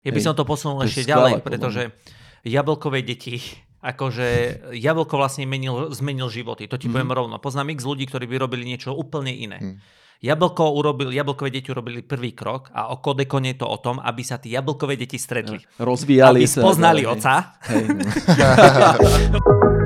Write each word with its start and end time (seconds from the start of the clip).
Ja 0.00 0.10
by 0.10 0.20
som 0.20 0.32
to 0.32 0.42
posunul 0.42 0.78
to 0.78 0.86
ešte 0.86 1.04
ďalej, 1.04 1.40
pretože 1.40 1.90
jablkové 2.42 3.02
deti, 3.02 3.42
akože 3.82 4.26
jablko 4.72 5.14
vlastne 5.14 5.44
menil, 5.44 5.90
zmenil 5.90 6.28
životy. 6.28 6.66
To 6.66 6.74
ti 6.74 6.86
Mhm. 6.86 6.92
poviem 6.92 7.12
rovno. 7.12 7.34
Poznám 7.36 7.70
x 7.72 7.82
ľudí, 7.82 8.04
ktorí 8.04 8.24
by 8.24 8.36
robili 8.40 8.64
niečo 8.64 8.90
úplne 8.90 9.30
iné. 9.30 9.58
Mhm. 9.58 9.76
Jablko 10.18 10.74
urobil, 10.74 11.10
jablkové 11.10 11.46
deti 11.48 11.70
urobili 11.70 12.02
prvý 12.02 12.34
krok 12.34 12.70
a 12.72 12.90
o 12.90 12.98
kodekone 12.98 13.54
je 13.54 13.62
to 13.62 13.66
o 13.66 13.78
tom, 13.78 13.98
aby 13.98 14.18
sa 14.20 14.34
tí 14.34 14.50
jablkové 14.50 14.98
deti 14.98 15.14
stretli. 15.14 15.62
Rozvíjali 15.78 16.42
Aby 16.42 16.48
sa. 16.48 16.58
spoznali 16.58 17.00
hej. 17.00 17.08
oca. 17.08 17.34
Hej. 17.64 17.84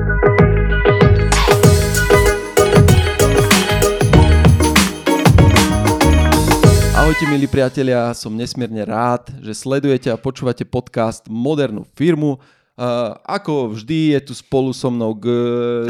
Ahojte 7.02 7.26
milí 7.26 7.50
priatelia, 7.50 8.14
som 8.14 8.30
nesmierne 8.30 8.86
rád, 8.86 9.26
že 9.42 9.58
sledujete 9.58 10.06
a 10.06 10.14
počúvate 10.14 10.62
podcast 10.62 11.26
Modernú 11.26 11.82
firmu. 11.98 12.38
Uh, 12.78 13.18
ako 13.26 13.74
vždy 13.74 14.14
je 14.14 14.30
tu 14.30 14.38
spolu 14.38 14.70
so 14.70 14.86
mnou 14.86 15.10
G... 15.18 15.26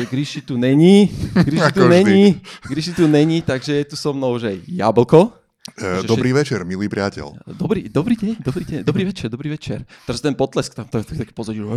Gríši 0.08 0.40
tu 0.40 0.56
není, 0.56 1.12
Gríši 1.36 1.72
tu 1.76 1.84
není, 1.84 2.40
Gríši 2.64 2.92
tu 2.96 3.04
není, 3.04 3.44
takže 3.44 3.84
je 3.84 3.92
tu 3.92 3.96
so 4.00 4.16
mnou, 4.16 4.40
že 4.40 4.56
Jablko. 4.64 5.36
E, 5.76 6.00
dobrý 6.08 6.32
večer, 6.32 6.64
milý 6.64 6.88
priateľ. 6.88 7.44
Dobrý, 7.60 7.92
dobrý 7.92 8.16
deň, 8.16 8.34
dobrý 8.40 8.64
deň, 8.64 8.80
dobrý 8.80 9.04
večer, 9.04 9.28
dobrý 9.28 9.48
večer. 9.52 9.84
Teraz 10.08 10.24
ten 10.24 10.32
potlesk 10.32 10.72
tam, 10.72 10.88
tak, 10.88 11.04
tak, 11.04 11.28
tak 11.28 11.36
pozadí, 11.36 11.60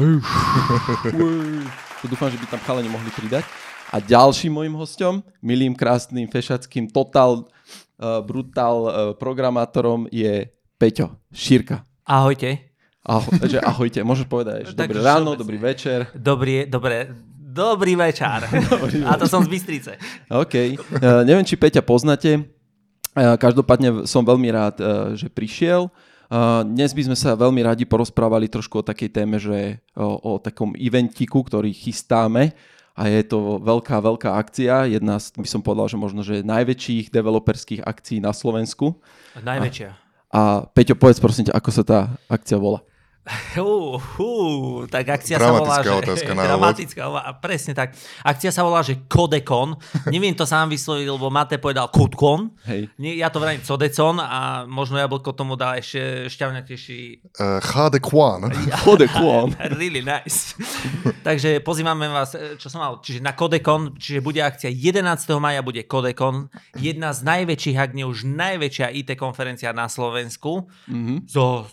to 1.99 2.05
dúfam, 2.07 2.31
že 2.31 2.39
by 2.39 2.55
tam 2.55 2.63
chalani 2.63 2.87
mohli 2.87 3.11
pridať. 3.11 3.43
A 3.91 3.99
ďalším 3.99 4.63
môjim 4.63 4.75
hostom, 4.79 5.19
milým, 5.43 5.75
krásnym, 5.75 6.25
fešackým, 6.31 6.87
total, 6.87 7.51
uh, 7.99 8.21
brutál 8.21 8.77
uh, 8.83 8.91
programátorom 9.15 10.07
je 10.11 10.49
Peťo 10.75 11.19
Šírka. 11.31 11.83
Ahojte. 12.05 12.75
Aho, 13.05 13.29
že 13.45 13.61
ahojte, 13.61 14.01
môžeš 14.01 14.25
povedať, 14.25 14.73
že 14.73 14.73
dobré 14.81 14.97
ráno, 14.97 15.37
dobrý 15.37 15.61
večer. 15.61 16.09
Dobrý, 16.17 16.65
dobré, 16.65 17.13
dobrý 17.37 17.93
večer. 17.93 18.49
A 19.09 19.13
to 19.15 19.29
som 19.29 19.45
z 19.45 19.49
Bystrice. 19.49 20.01
OK. 20.27 20.55
Uh, 20.99 21.21
neviem, 21.21 21.45
či 21.45 21.53
Peťa 21.53 21.85
poznáte. 21.85 22.41
Uh, 23.13 23.37
každopádne 23.37 24.09
som 24.09 24.25
veľmi 24.25 24.49
rád, 24.49 24.75
uh, 24.81 25.13
že 25.13 25.29
prišiel. 25.29 25.87
Uh, 26.25 26.65
dnes 26.65 26.89
by 26.97 27.13
sme 27.13 27.17
sa 27.17 27.37
veľmi 27.37 27.61
radi 27.61 27.85
porozprávali 27.85 28.49
trošku 28.49 28.81
o 28.81 28.87
takej 28.87 29.13
téme, 29.13 29.37
že 29.37 29.77
o, 29.93 30.35
o 30.35 30.41
takom 30.41 30.73
eventiku, 30.73 31.45
ktorý 31.45 31.69
chystáme 31.69 32.57
a 32.95 33.11
je 33.11 33.21
to 33.27 33.59
veľká, 33.59 33.99
veľká 33.99 34.39
akcia. 34.39 34.95
Jedna 34.95 35.19
by 35.19 35.49
som 35.51 35.59
povedal, 35.59 35.91
že 35.91 35.99
možno, 35.99 36.23
že 36.23 36.47
najväčších 36.47 37.11
developerských 37.11 37.83
akcií 37.83 38.23
na 38.23 38.31
Slovensku. 38.31 38.95
Najväčšia. 39.35 39.91
A 40.31 40.63
Peťo, 40.71 40.95
povedz 40.95 41.19
prosím 41.19 41.51
ťa, 41.51 41.59
ako 41.59 41.69
sa 41.75 41.83
tá 41.83 41.99
akcia 42.31 42.55
volá. 42.55 42.79
Uh, 43.57 43.97
uh, 43.97 44.85
tak 44.85 45.09
akcia 45.17 45.41
sa 45.41 45.49
volá, 45.49 45.81
Dramatická 45.81 45.89
že... 45.89 46.01
otázka 46.05 46.31
na 46.37 46.43
dramatická, 46.53 47.01
a 47.09 47.31
presne 47.33 47.73
tak. 47.73 47.97
Akcia 48.21 48.53
sa 48.53 48.61
volá, 48.61 48.85
že 48.85 49.01
Codecon. 49.09 49.73
Neviem 50.13 50.37
to 50.37 50.45
sám 50.45 50.69
vysloviť, 50.69 51.09
lebo 51.09 51.33
Mate 51.33 51.57
povedal 51.57 51.89
Codecon. 51.89 52.53
Hej. 52.69 52.93
Nie, 53.01 53.17
ja 53.17 53.33
to 53.33 53.41
vravím 53.41 53.65
Codecon 53.65 54.21
a 54.21 54.69
možno 54.69 55.01
Jablko 55.01 55.33
tomu 55.33 55.57
dá 55.57 55.73
ešte 55.81 56.29
šťavnatejší... 56.29 56.99
Uh, 57.41 57.57
HD 57.65 57.97
Kwan. 57.97 58.45
Chode 58.85 59.09
klon. 59.09 59.57
really 59.81 60.05
nice. 60.05 60.53
Takže 61.25 61.65
pozývame 61.65 62.05
vás, 62.05 62.37
e, 62.37 62.61
čo 62.61 62.69
som 62.69 62.85
mal, 62.85 63.01
čiže 63.01 63.25
na 63.25 63.33
Codecon, 63.33 63.97
čiže 63.97 64.21
bude 64.21 64.37
akcia 64.45 64.69
11. 64.69 65.01
maja 65.41 65.65
bude 65.65 65.81
Codecon, 65.89 66.53
jedna 66.77 67.09
z 67.09 67.25
najväčších, 67.25 67.77
ak 67.81 67.97
nie 67.97 68.05
už 68.05 68.29
najväčšia 68.29 68.93
IT 68.93 69.17
konferencia 69.17 69.73
na 69.73 69.89
Slovensku, 69.89 70.69
Mhm. 70.85 71.25
zo, 71.25 71.65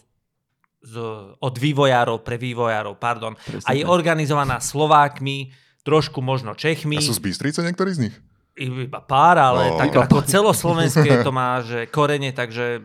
z, 0.82 0.94
od 1.38 1.54
vývojárov 1.54 2.26
pre 2.26 2.36
vývojárov, 2.36 2.98
pardon. 2.98 3.38
Presne 3.38 3.66
A 3.66 3.70
je 3.78 3.86
tak. 3.86 3.90
organizovaná 3.90 4.58
Slovákmi, 4.58 5.54
trošku 5.82 6.18
možno 6.22 6.54
Čechmi, 6.54 6.98
A 6.98 7.02
sú 7.02 7.14
z 7.14 7.22
Bystrice 7.22 7.62
niektorí 7.62 7.94
z 7.94 8.00
nich? 8.10 8.16
iba 8.52 9.00
pár, 9.00 9.40
ale 9.40 9.72
Ó. 9.72 9.80
tak 9.80 9.96
Iba 9.96 10.04
ako 10.04 10.28
celoslovenské 10.28 11.10
to 11.26 11.32
má, 11.32 11.64
že 11.64 11.88
korene, 11.88 12.36
takže 12.36 12.84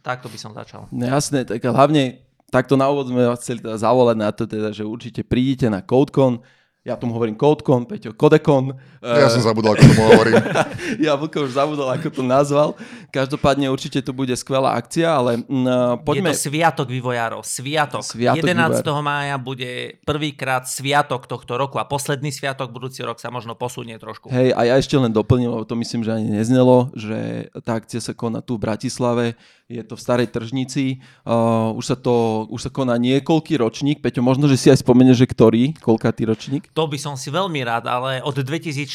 takto 0.00 0.32
by 0.32 0.38
som 0.40 0.56
začal. 0.56 0.88
No 0.88 1.04
jasné, 1.04 1.44
tak 1.44 1.60
hlavne 1.60 2.24
takto 2.48 2.80
na 2.80 2.88
úvod 2.88 3.12
sme 3.12 3.28
vás 3.28 3.40
chceli 3.44 3.60
teda 3.60 3.76
zavolať 3.76 4.16
na 4.16 4.30
to, 4.32 4.44
teda, 4.48 4.72
že 4.72 4.88
určite 4.88 5.20
prídite 5.24 5.68
na 5.68 5.84
CodeCon. 5.84 6.40
Ja 6.82 6.98
tomu 6.98 7.14
hovorím 7.14 7.38
CodeCon, 7.38 7.86
Peťo 7.86 8.10
Codecon. 8.10 8.74
Ja 8.98 9.26
Eh, 9.26 9.30
som 9.30 9.38
zabudol, 9.38 9.78
ako 9.78 9.86
tomu 9.86 10.02
hovorím. 10.02 10.34
ja 11.06 11.14
Vlko 11.14 11.46
už 11.46 11.54
zabudol, 11.54 11.86
ako 11.94 12.10
to 12.10 12.22
nazval. 12.26 12.74
Každopádne 13.14 13.70
určite 13.70 14.02
to 14.02 14.10
bude 14.10 14.34
skvelá 14.34 14.74
akcia, 14.74 15.06
ale 15.06 15.46
mm, 15.46 16.02
poďme... 16.02 16.34
Je 16.34 16.42
to 16.42 16.50
sviatok 16.50 16.90
vývojárov. 16.90 17.46
Sviatok. 17.46 18.02
Sviatok 18.02 18.42
11. 18.42 18.82
mája 18.98 19.38
bude 19.38 20.02
prvýkrát 20.02 20.66
sviatok 20.66 21.30
tohto 21.30 21.54
roku 21.54 21.78
a 21.78 21.86
posledný 21.86 22.34
sviatok 22.34 22.74
budúci 22.74 23.06
rok 23.06 23.22
sa 23.22 23.30
možno 23.30 23.54
posunie 23.54 23.94
trošku. 24.02 24.34
Hej, 24.34 24.50
a 24.50 24.66
ja 24.66 24.74
ešte 24.74 24.98
len 24.98 25.14
doplním, 25.14 25.54
lebo 25.54 25.62
to 25.62 25.78
myslím, 25.78 26.02
že 26.02 26.18
ani 26.18 26.34
neznelo, 26.34 26.90
že 26.98 27.46
tá 27.62 27.78
akcia 27.78 28.02
sa 28.02 28.10
koná 28.10 28.42
tu 28.42 28.58
v 28.58 28.66
Bratislave, 28.66 29.38
je 29.72 29.84
to 29.88 29.96
v 29.96 30.02
Starej 30.04 30.28
tržnici, 30.28 31.00
uh, 31.24 31.72
už, 31.72 31.84
sa 31.84 31.96
to, 31.96 32.44
už 32.52 32.68
sa 32.68 32.70
koná 32.70 33.00
niekoľký 33.00 33.56
ročník, 33.56 34.04
Peťo, 34.04 34.20
možno, 34.20 34.44
že 34.46 34.60
si 34.60 34.68
aj 34.68 34.84
spomenieš, 34.84 35.24
že 35.24 35.26
ktorý, 35.32 35.62
koľkátý 35.80 36.28
ročník? 36.28 36.68
To 36.76 36.84
by 36.84 37.00
som 37.00 37.16
si 37.16 37.32
veľmi 37.32 37.64
rád, 37.64 37.88
ale 37.88 38.20
od 38.20 38.36
2014. 38.36 38.92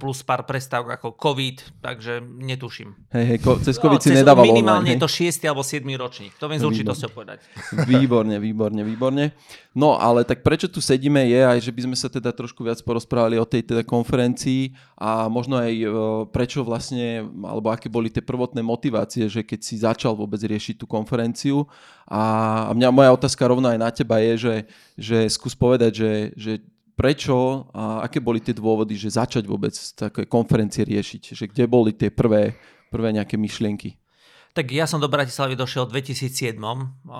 plus 0.00 0.24
pár 0.24 0.48
prestávok 0.48 0.96
ako 0.96 1.08
COVID, 1.20 1.84
takže 1.84 2.24
netuším. 2.24 2.96
Hej, 3.12 3.24
hej, 3.36 3.38
ko, 3.44 3.60
cez 3.60 3.76
COVID 3.76 4.00
si 4.00 4.08
cez- 4.14 4.22
nedával 4.22 4.48
minimálne 4.48 4.88
online, 4.88 4.96
je 4.96 5.04
to 5.04 5.10
6. 5.10 5.44
alebo 5.50 5.62
7. 5.66 5.82
ročník. 5.98 6.32
To 6.38 6.46
viem 6.46 6.56
s 6.56 6.62
Výborné. 6.62 6.72
určitosťou 6.72 7.10
povedať. 7.12 7.38
Výborne, 7.92 8.36
výborne, 8.38 8.82
výborne. 8.86 9.24
No 9.76 10.00
ale 10.00 10.24
tak 10.24 10.40
prečo 10.40 10.70
tu 10.70 10.80
sedíme 10.80 11.28
je 11.28 11.40
aj, 11.42 11.58
že 11.60 11.74
by 11.74 11.80
sme 11.90 11.96
sa 11.98 12.08
teda 12.08 12.32
trošku 12.32 12.64
viac 12.64 12.80
porozprávali 12.80 13.36
o 13.36 13.44
tej 13.44 13.60
teda 13.60 13.84
konferencii 13.84 14.72
a 14.96 15.28
možno 15.28 15.60
aj 15.60 15.72
prečo 16.30 16.64
vlastne, 16.64 17.26
alebo 17.44 17.68
aké 17.68 17.90
boli 17.90 18.08
tie 18.08 18.24
prvotné 18.24 18.62
motivácie, 18.62 19.26
že 19.28 19.42
keď 19.42 19.60
si 19.60 19.74
začal 19.76 20.05
vôbec 20.14 20.38
riešiť 20.38 20.78
tú 20.78 20.86
konferenciu. 20.86 21.64
A, 22.06 22.20
a 22.68 22.72
mňa 22.76 22.88
moja 22.92 23.10
otázka 23.10 23.42
rovno 23.42 23.66
aj 23.66 23.78
na 23.80 23.90
teba 23.90 24.22
je, 24.22 24.32
že, 24.38 24.54
že 24.94 25.18
skús 25.26 25.56
povedať, 25.56 25.92
že, 25.96 26.12
že 26.36 26.52
prečo 26.94 27.68
a 27.72 28.04
aké 28.04 28.20
boli 28.20 28.40
tie 28.40 28.52
dôvody, 28.52 28.94
že 28.94 29.12
začať 29.12 29.44
vôbec 29.44 29.74
také 29.96 30.24
konferencie 30.24 30.84
riešiť, 30.84 31.22
že 31.34 31.44
kde 31.48 31.64
boli 31.66 31.92
tie 31.92 32.08
prvé, 32.08 32.56
prvé 32.88 33.12
nejaké 33.12 33.36
myšlienky. 33.36 33.96
Tak 34.56 34.72
ja 34.72 34.88
som 34.88 34.96
do 34.96 35.12
Bratislavy 35.12 35.52
došiel 35.52 35.84
v 35.84 36.00
2007, 36.00 36.56
o, 36.56 36.72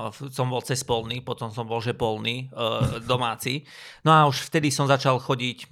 f- 0.09 0.33
som 0.33 0.49
bol 0.49 0.65
cez 0.65 0.81
polný, 0.81 1.21
potom 1.21 1.53
som 1.53 1.69
bol 1.69 1.85
že 1.85 1.93
polný, 1.93 2.49
e, 2.49 3.05
domáci. 3.05 3.61
No 4.01 4.17
a 4.17 4.25
už 4.25 4.49
vtedy 4.49 4.73
som 4.73 4.89
začal 4.89 5.21
chodiť 5.21 5.59
e, 5.61 5.67
e, 5.69 5.71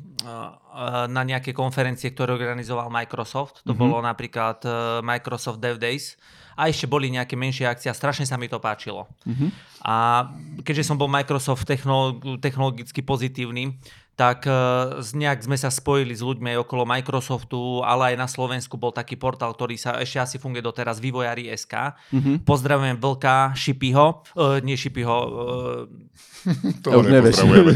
na 1.08 1.24
nejaké 1.24 1.56
konferencie, 1.56 2.12
ktoré 2.12 2.36
organizoval 2.36 2.92
Microsoft. 2.92 3.64
To 3.64 3.72
Mhm. 3.72 3.80
bolo 3.80 4.04
napríklad 4.04 4.60
Microsoft 5.00 5.64
Dev 5.64 5.80
Days. 5.80 6.20
A 6.54 6.66
ešte 6.66 6.84
boli 6.84 7.08
nejaké 7.08 7.34
menšie 7.34 7.64
akcie 7.64 7.86
a 7.86 7.94
strašne 7.94 8.22
sa 8.22 8.34
mi 8.34 8.46
to 8.46 8.56
páčilo. 8.56 9.06
Mhm. 9.24 9.50
A 9.82 10.26
keďže 10.60 10.86
som 10.86 10.96
bol 10.96 11.06
Microsoft 11.06 11.64
technolo- 11.64 12.16
technologicky 12.38 13.00
pozitívny, 13.00 13.76
tak 14.14 14.44
e, 14.44 14.54
z- 14.98 15.12
nejak 15.12 15.42
sme 15.42 15.54
sa 15.54 15.68
spojili 15.68 16.14
s 16.14 16.22
ľuďmi 16.22 16.54
aj 16.54 16.62
okolo 16.62 16.86
Microsoftu, 16.86 17.58
ale 17.82 18.14
aj 18.14 18.16
na 18.16 18.24
Slovensku 18.24 18.74
bol 18.74 18.88
taký 18.90 19.14
portál, 19.14 19.50
ktorý 19.50 19.74
sa 19.74 19.98
ešte 19.98 20.16
asi 20.16 20.36
funguje 20.38 20.62
doteraz, 20.62 20.98
vývojári 20.98 21.50
SK. 21.50 21.98
Mhm. 22.12 22.32
Pozdravujem 22.40 22.96
Vlka, 22.96 23.52
Šipiho, 23.52 24.22
uh, 24.30 24.62
nie 24.62 24.78
Šipiho, 24.78 25.18
uh, 25.18 26.80
Toho 26.80 27.02
už 27.02 27.06
nevieš. 27.10 27.42
nepozdravujeme. 27.42 27.72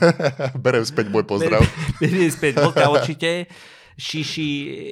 Berem 0.64 0.84
späť 0.84 1.06
môj 1.08 1.24
pozdrav. 1.24 1.60
Beriem 1.98 2.30
späť 2.30 2.58
Vlka 2.58 2.88
určite. 2.88 3.30
Šiši 3.96 4.48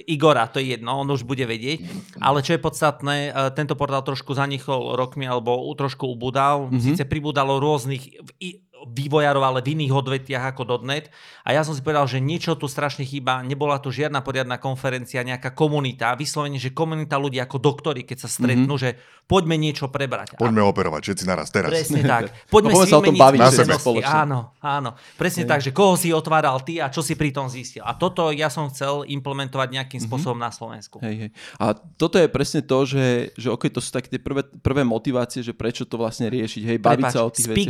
Igora, 0.09 0.49
to 0.49 0.65
je 0.65 0.75
jedno, 0.75 1.05
on 1.05 1.09
už 1.13 1.29
bude 1.29 1.45
vedieť. 1.45 1.85
Ale 2.25 2.41
čo 2.41 2.57
je 2.57 2.65
podstatné, 2.65 3.17
e, 3.29 3.31
tento 3.53 3.77
portál 3.77 4.01
trošku 4.01 4.33
zanichol 4.33 4.97
rokmi, 4.97 5.29
alebo 5.29 5.61
trošku 5.77 6.09
ubudal. 6.09 6.73
Mm-hmm. 6.73 6.81
Síce 6.81 7.03
pribudalo 7.05 7.61
rôznych 7.61 8.01
vývojárov, 8.87 9.43
ale 9.43 9.61
v 9.61 9.77
iných 9.77 9.93
odvetiach 9.93 10.45
ako 10.53 10.85
.NET. 10.85 11.09
A 11.43 11.53
ja 11.53 11.65
som 11.65 11.73
si 11.73 11.81
povedal, 11.81 12.05
že 12.05 12.21
niečo 12.21 12.55
tu 12.55 12.69
strašne 12.69 13.03
chýba. 13.03 13.41
Nebola 13.41 13.81
tu 13.81 13.89
žiadna 13.89 14.21
poriadna 14.21 14.61
konferencia, 14.61 15.25
nejaká 15.25 15.53
komunita. 15.53 16.13
Vyslovene, 16.15 16.61
že 16.61 16.71
komunita 16.71 17.17
ľudí 17.17 17.41
ako 17.41 17.57
doktori, 17.59 18.05
keď 18.05 18.25
sa 18.25 18.29
stretnú, 18.29 18.77
mm-hmm. 18.77 18.95
že 18.95 19.01
poďme 19.25 19.57
niečo 19.57 19.89
prebrať. 19.89 20.37
A 20.37 20.41
Poďme 20.41 20.61
operovať 20.65 21.01
všetci 21.01 21.25
naraz, 21.25 21.49
teraz. 21.49 21.73
Presne 21.73 22.01
tak. 22.13 22.23
Poďme 22.49 22.73
No, 22.73 22.85
si 22.85 22.91
sa 22.93 23.01
o 23.01 23.05
tom 23.05 23.17
baviť. 23.17 23.41
Áno, 24.05 24.53
áno. 24.61 24.91
Presne 25.17 25.45
tak, 25.49 25.61
že 25.65 25.73
koho 25.73 25.97
si 25.97 26.13
otváral 26.13 26.61
ty 26.61 26.79
a 26.81 26.93
čo 26.93 27.01
si 27.01 27.17
pri 27.17 27.33
tom 27.33 27.49
zistil. 27.49 27.81
A 27.85 27.97
toto 27.97 28.29
ja 28.31 28.53
som 28.53 28.69
chcel 28.69 29.09
implementovať 29.09 29.69
nejakým 29.73 30.01
Mhm. 30.01 30.07
spôsobom 30.07 30.37
na 30.37 30.53
Slovensku. 30.53 31.01
Hej, 31.01 31.29
hej. 31.29 31.31
A 31.57 31.73
toto 31.73 32.21
je 32.21 32.29
presne 32.29 32.61
to, 32.61 32.85
že, 32.85 33.33
že 33.37 33.49
okay, 33.49 33.73
to 33.73 33.81
sú 33.81 33.89
také 33.91 34.13
tie 34.13 34.21
prvé, 34.21 34.45
prvé 34.61 34.85
motivácie, 34.85 35.41
že 35.41 35.57
prečo 35.57 35.89
to 35.89 35.97
vlastne 35.97 36.29
riešiť, 36.29 36.63
hej, 36.65 36.79
baviť 36.79 37.05
Prepáč, 37.09 37.15
sa 37.15 37.25
o 37.25 37.31
tých 37.33 37.49
veciach. 37.49 37.65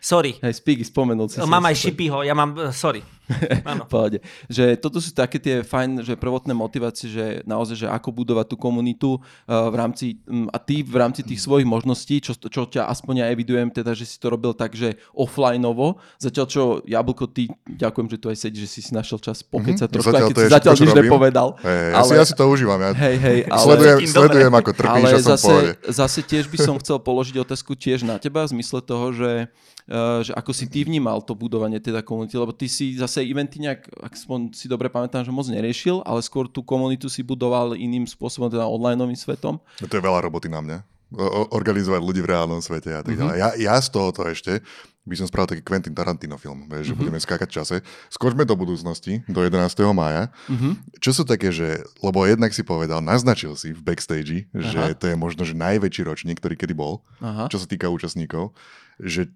Sorry. 0.00 0.40
Hej, 0.40 0.64
Spiggy, 0.64 0.84
spomenul 0.88 1.28
si. 1.28 1.36
si 1.36 1.44
Mám 1.44 1.68
aj 1.68 1.76
super. 1.76 1.84
Šipiho, 1.92 2.18
ja 2.24 2.32
mám, 2.32 2.56
eh, 2.56 2.72
sorry. 2.72 3.04
Pohode. 3.92 4.20
Že 4.50 4.76
toto 4.76 5.00
sú 5.00 5.10
také 5.16 5.40
tie 5.40 5.64
fajn, 5.64 6.04
že 6.04 6.14
prvotné 6.18 6.52
motivácie, 6.52 7.08
že 7.08 7.24
naozaj, 7.48 7.86
že 7.86 7.88
ako 7.88 8.12
budovať 8.12 8.46
tú 8.52 8.56
komunitu 8.60 9.10
uh, 9.16 9.70
v 9.72 9.76
rámci, 9.78 10.06
um, 10.28 10.46
a 10.52 10.58
ty 10.60 10.84
v 10.84 10.96
rámci 11.00 11.24
tých 11.24 11.40
svojich 11.40 11.64
možností, 11.64 12.20
čo, 12.20 12.36
čo 12.36 12.68
ťa 12.68 12.90
aspoň 12.90 13.24
ja 13.24 13.26
evidujem, 13.32 13.72
teda, 13.72 13.96
že 13.96 14.04
si 14.04 14.16
to 14.20 14.28
robil 14.28 14.52
tak, 14.52 14.76
že 14.76 15.00
offlineovo, 15.16 16.02
zatiaľ 16.20 16.46
čo 16.50 16.62
Jablko, 16.84 17.30
ty, 17.30 17.48
ďakujem, 17.64 18.06
že 18.10 18.16
tu 18.18 18.26
aj 18.28 18.36
sedíš, 18.36 18.62
že 18.66 18.70
si 18.70 18.80
si 18.90 18.92
našiel 18.92 19.22
čas 19.22 19.46
pokecať 19.46 19.86
mm-hmm. 19.86 19.94
trošku, 19.94 20.10
Zatiaľ 20.10 20.20
aj 20.20 20.28
keď 20.28 20.34
to 20.34 20.42
je 20.42 20.48
si 20.48 20.54
zatiaľ 20.58 20.74
nič 20.74 20.92
nepovedal. 20.98 21.48
Hej, 21.62 21.78
ja, 21.94 22.02
si, 22.02 22.14
ja 22.18 22.24
si 22.26 22.34
to 22.34 22.44
užívam. 22.50 22.78
Ja 22.82 22.90
Hej, 22.96 23.16
hej, 23.22 23.38
ale... 23.46 23.62
sledujem, 23.62 23.98
sledujem 24.10 24.52
ako 24.58 24.70
trpíš 24.74 25.04
Ale 25.06 25.08
som 25.22 25.30
zase, 25.38 25.54
zase 25.86 26.20
tiež 26.26 26.44
by 26.50 26.58
som 26.58 26.74
chcel 26.82 26.98
položiť 26.98 27.36
otázku 27.38 27.72
tiež 27.78 28.02
na 28.02 28.18
teba 28.18 28.42
v 28.44 28.58
zmysle 28.58 28.82
toho, 28.82 29.14
že, 29.14 29.46
uh, 29.86 30.20
že 30.26 30.32
ako 30.34 30.50
si 30.50 30.66
ty 30.66 30.82
vnímal 30.82 31.22
to 31.22 31.38
budovanie 31.38 31.78
teda 31.78 32.02
komunity, 32.02 32.34
lebo 32.34 32.50
ty 32.50 32.66
si 32.66 32.98
zase 32.98 33.19
eventy 33.22 33.58
nejak, 33.58 33.84
ak 33.98 34.12
si 34.50 34.66
dobre 34.66 34.86
pamätám, 34.86 35.20
že 35.20 35.30
moc 35.30 35.44
neriešil, 35.44 36.00
ale 36.02 36.20
skôr 36.20 36.46
tú 36.46 36.60
komunitu 36.60 37.06
si 37.06 37.20
budoval 37.20 37.72
iným 37.72 38.04
spôsobom, 38.04 38.46
teda 38.46 38.64
onlineovým 38.64 39.14
svetom. 39.14 39.58
No 39.78 39.86
To 39.86 39.94
je 39.94 40.02
veľa 40.02 40.20
roboty 40.22 40.46
na 40.46 40.60
mňa. 40.60 40.78
O- 41.10 41.50
organizovať 41.50 42.00
ľudí 42.00 42.20
v 42.20 42.30
reálnom 42.30 42.62
svete 42.62 42.94
a 42.94 43.02
tak 43.02 43.12
Mhm. 43.12 43.18
ďalej. 43.18 43.36
Ja, 43.36 43.48
ja 43.58 43.74
z 43.76 43.88
tohoto 43.90 44.22
ešte 44.24 44.62
by 45.00 45.14
som 45.16 45.26
spravil 45.26 45.56
taký 45.56 45.64
Quentin 45.64 45.96
Tarantino 45.96 46.36
film, 46.36 46.68
vieš, 46.68 46.92
že 46.92 46.94
budeme 46.94 47.16
skákať 47.16 47.48
v 47.48 47.56
čase. 47.56 47.76
Skočme 48.12 48.44
do 48.44 48.52
budúcnosti, 48.52 49.24
do 49.26 49.40
11. 49.40 49.96
mája. 49.96 50.28
Mhm. 50.52 51.00
Čo 51.00 51.10
sú 51.16 51.22
také, 51.24 51.48
že, 51.48 51.80
lebo 52.04 52.22
jednak 52.28 52.52
si 52.52 52.60
povedal, 52.60 53.00
naznačil 53.00 53.56
si 53.56 53.72
v 53.72 53.80
backstage, 53.80 54.46
že 54.52 54.78
Aha. 54.78 54.92
to 54.92 55.08
je 55.08 55.16
možno 55.16 55.48
že 55.48 55.56
najväčší 55.56 56.04
ročník, 56.04 56.38
ktorý 56.38 56.54
kedy 56.54 56.76
bol, 56.76 57.00
Aha. 57.24 57.48
čo 57.48 57.56
sa 57.56 57.64
týka 57.64 57.88
účastníkov, 57.88 58.52
že 59.00 59.32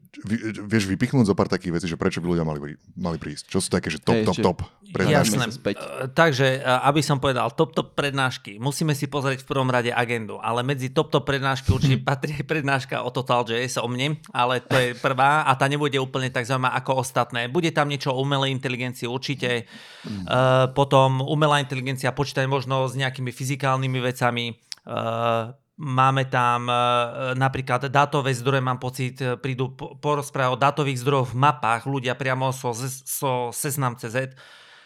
vieš 0.68 0.84
vypichnúť 0.84 1.24
zo 1.24 1.34
pár 1.34 1.48
takých 1.48 1.80
vecí, 1.80 1.86
že 1.88 1.96
prečo 1.96 2.20
by 2.20 2.28
ľudia 2.28 2.44
mali, 2.44 2.76
mali 2.94 3.16
prísť. 3.16 3.48
Čo 3.48 3.58
sú 3.64 3.68
také, 3.72 3.88
že 3.88 3.96
top, 3.96 4.20
Hej, 4.20 4.24
top, 4.28 4.36
že- 4.36 4.44
top. 4.44 4.58
Pre 4.94 5.02
Jasné. 5.10 5.50
E, 5.50 5.74
Takže, 6.12 6.60
e, 6.60 6.76
aby 6.86 7.00
som 7.02 7.18
povedal, 7.18 7.50
top 7.56 7.74
top 7.74 7.98
prednášky. 7.98 8.62
Musíme 8.62 8.94
si 8.94 9.10
pozrieť 9.10 9.42
v 9.42 9.48
prvom 9.48 9.66
rade 9.66 9.90
agendu, 9.90 10.38
ale 10.38 10.62
medzi 10.62 10.92
top 10.92 11.10
top 11.10 11.26
prednášky 11.26 11.72
určite 11.72 11.98
patrí 12.06 12.36
prednáška 12.44 13.02
o 13.02 13.10
Total 13.10 13.42
Jazz, 13.42 13.80
o 13.80 13.88
mne, 13.88 14.20
ale 14.30 14.60
to 14.62 14.76
je 14.76 14.94
prvá 14.94 15.48
a 15.48 15.52
tá 15.56 15.63
nebude 15.68 15.98
úplne 16.00 16.30
tak 16.30 16.48
zaujímavá 16.48 16.76
ako 16.78 17.02
ostatné. 17.02 17.50
Bude 17.50 17.70
tam 17.70 17.88
niečo 17.88 18.12
o 18.14 18.20
umelej 18.20 18.54
inteligencii 18.54 19.08
určite, 19.10 19.50
e, 19.60 19.64
potom 20.72 21.24
umelá 21.24 21.60
inteligencia 21.60 22.14
počítať 22.14 22.48
možno 22.48 22.88
s 22.88 22.94
nejakými 22.96 23.30
fyzikálnymi 23.30 23.98
vecami, 24.00 24.44
e, 24.50 24.54
Máme 25.74 26.30
tam 26.30 26.70
e, 26.70 26.74
napríklad 27.34 27.90
dátové 27.90 28.30
zdroje, 28.30 28.62
mám 28.62 28.78
pocit, 28.78 29.18
e, 29.18 29.34
prídu 29.34 29.74
po- 29.74 29.98
porozprávať 29.98 30.54
o 30.54 30.62
dátových 30.62 31.02
zdrojoch 31.02 31.34
v 31.34 31.40
mapách, 31.42 31.90
ľudia 31.90 32.14
priamo 32.14 32.54
so, 32.54 32.70
so 33.02 33.50
Seznam.cz. 33.50 34.38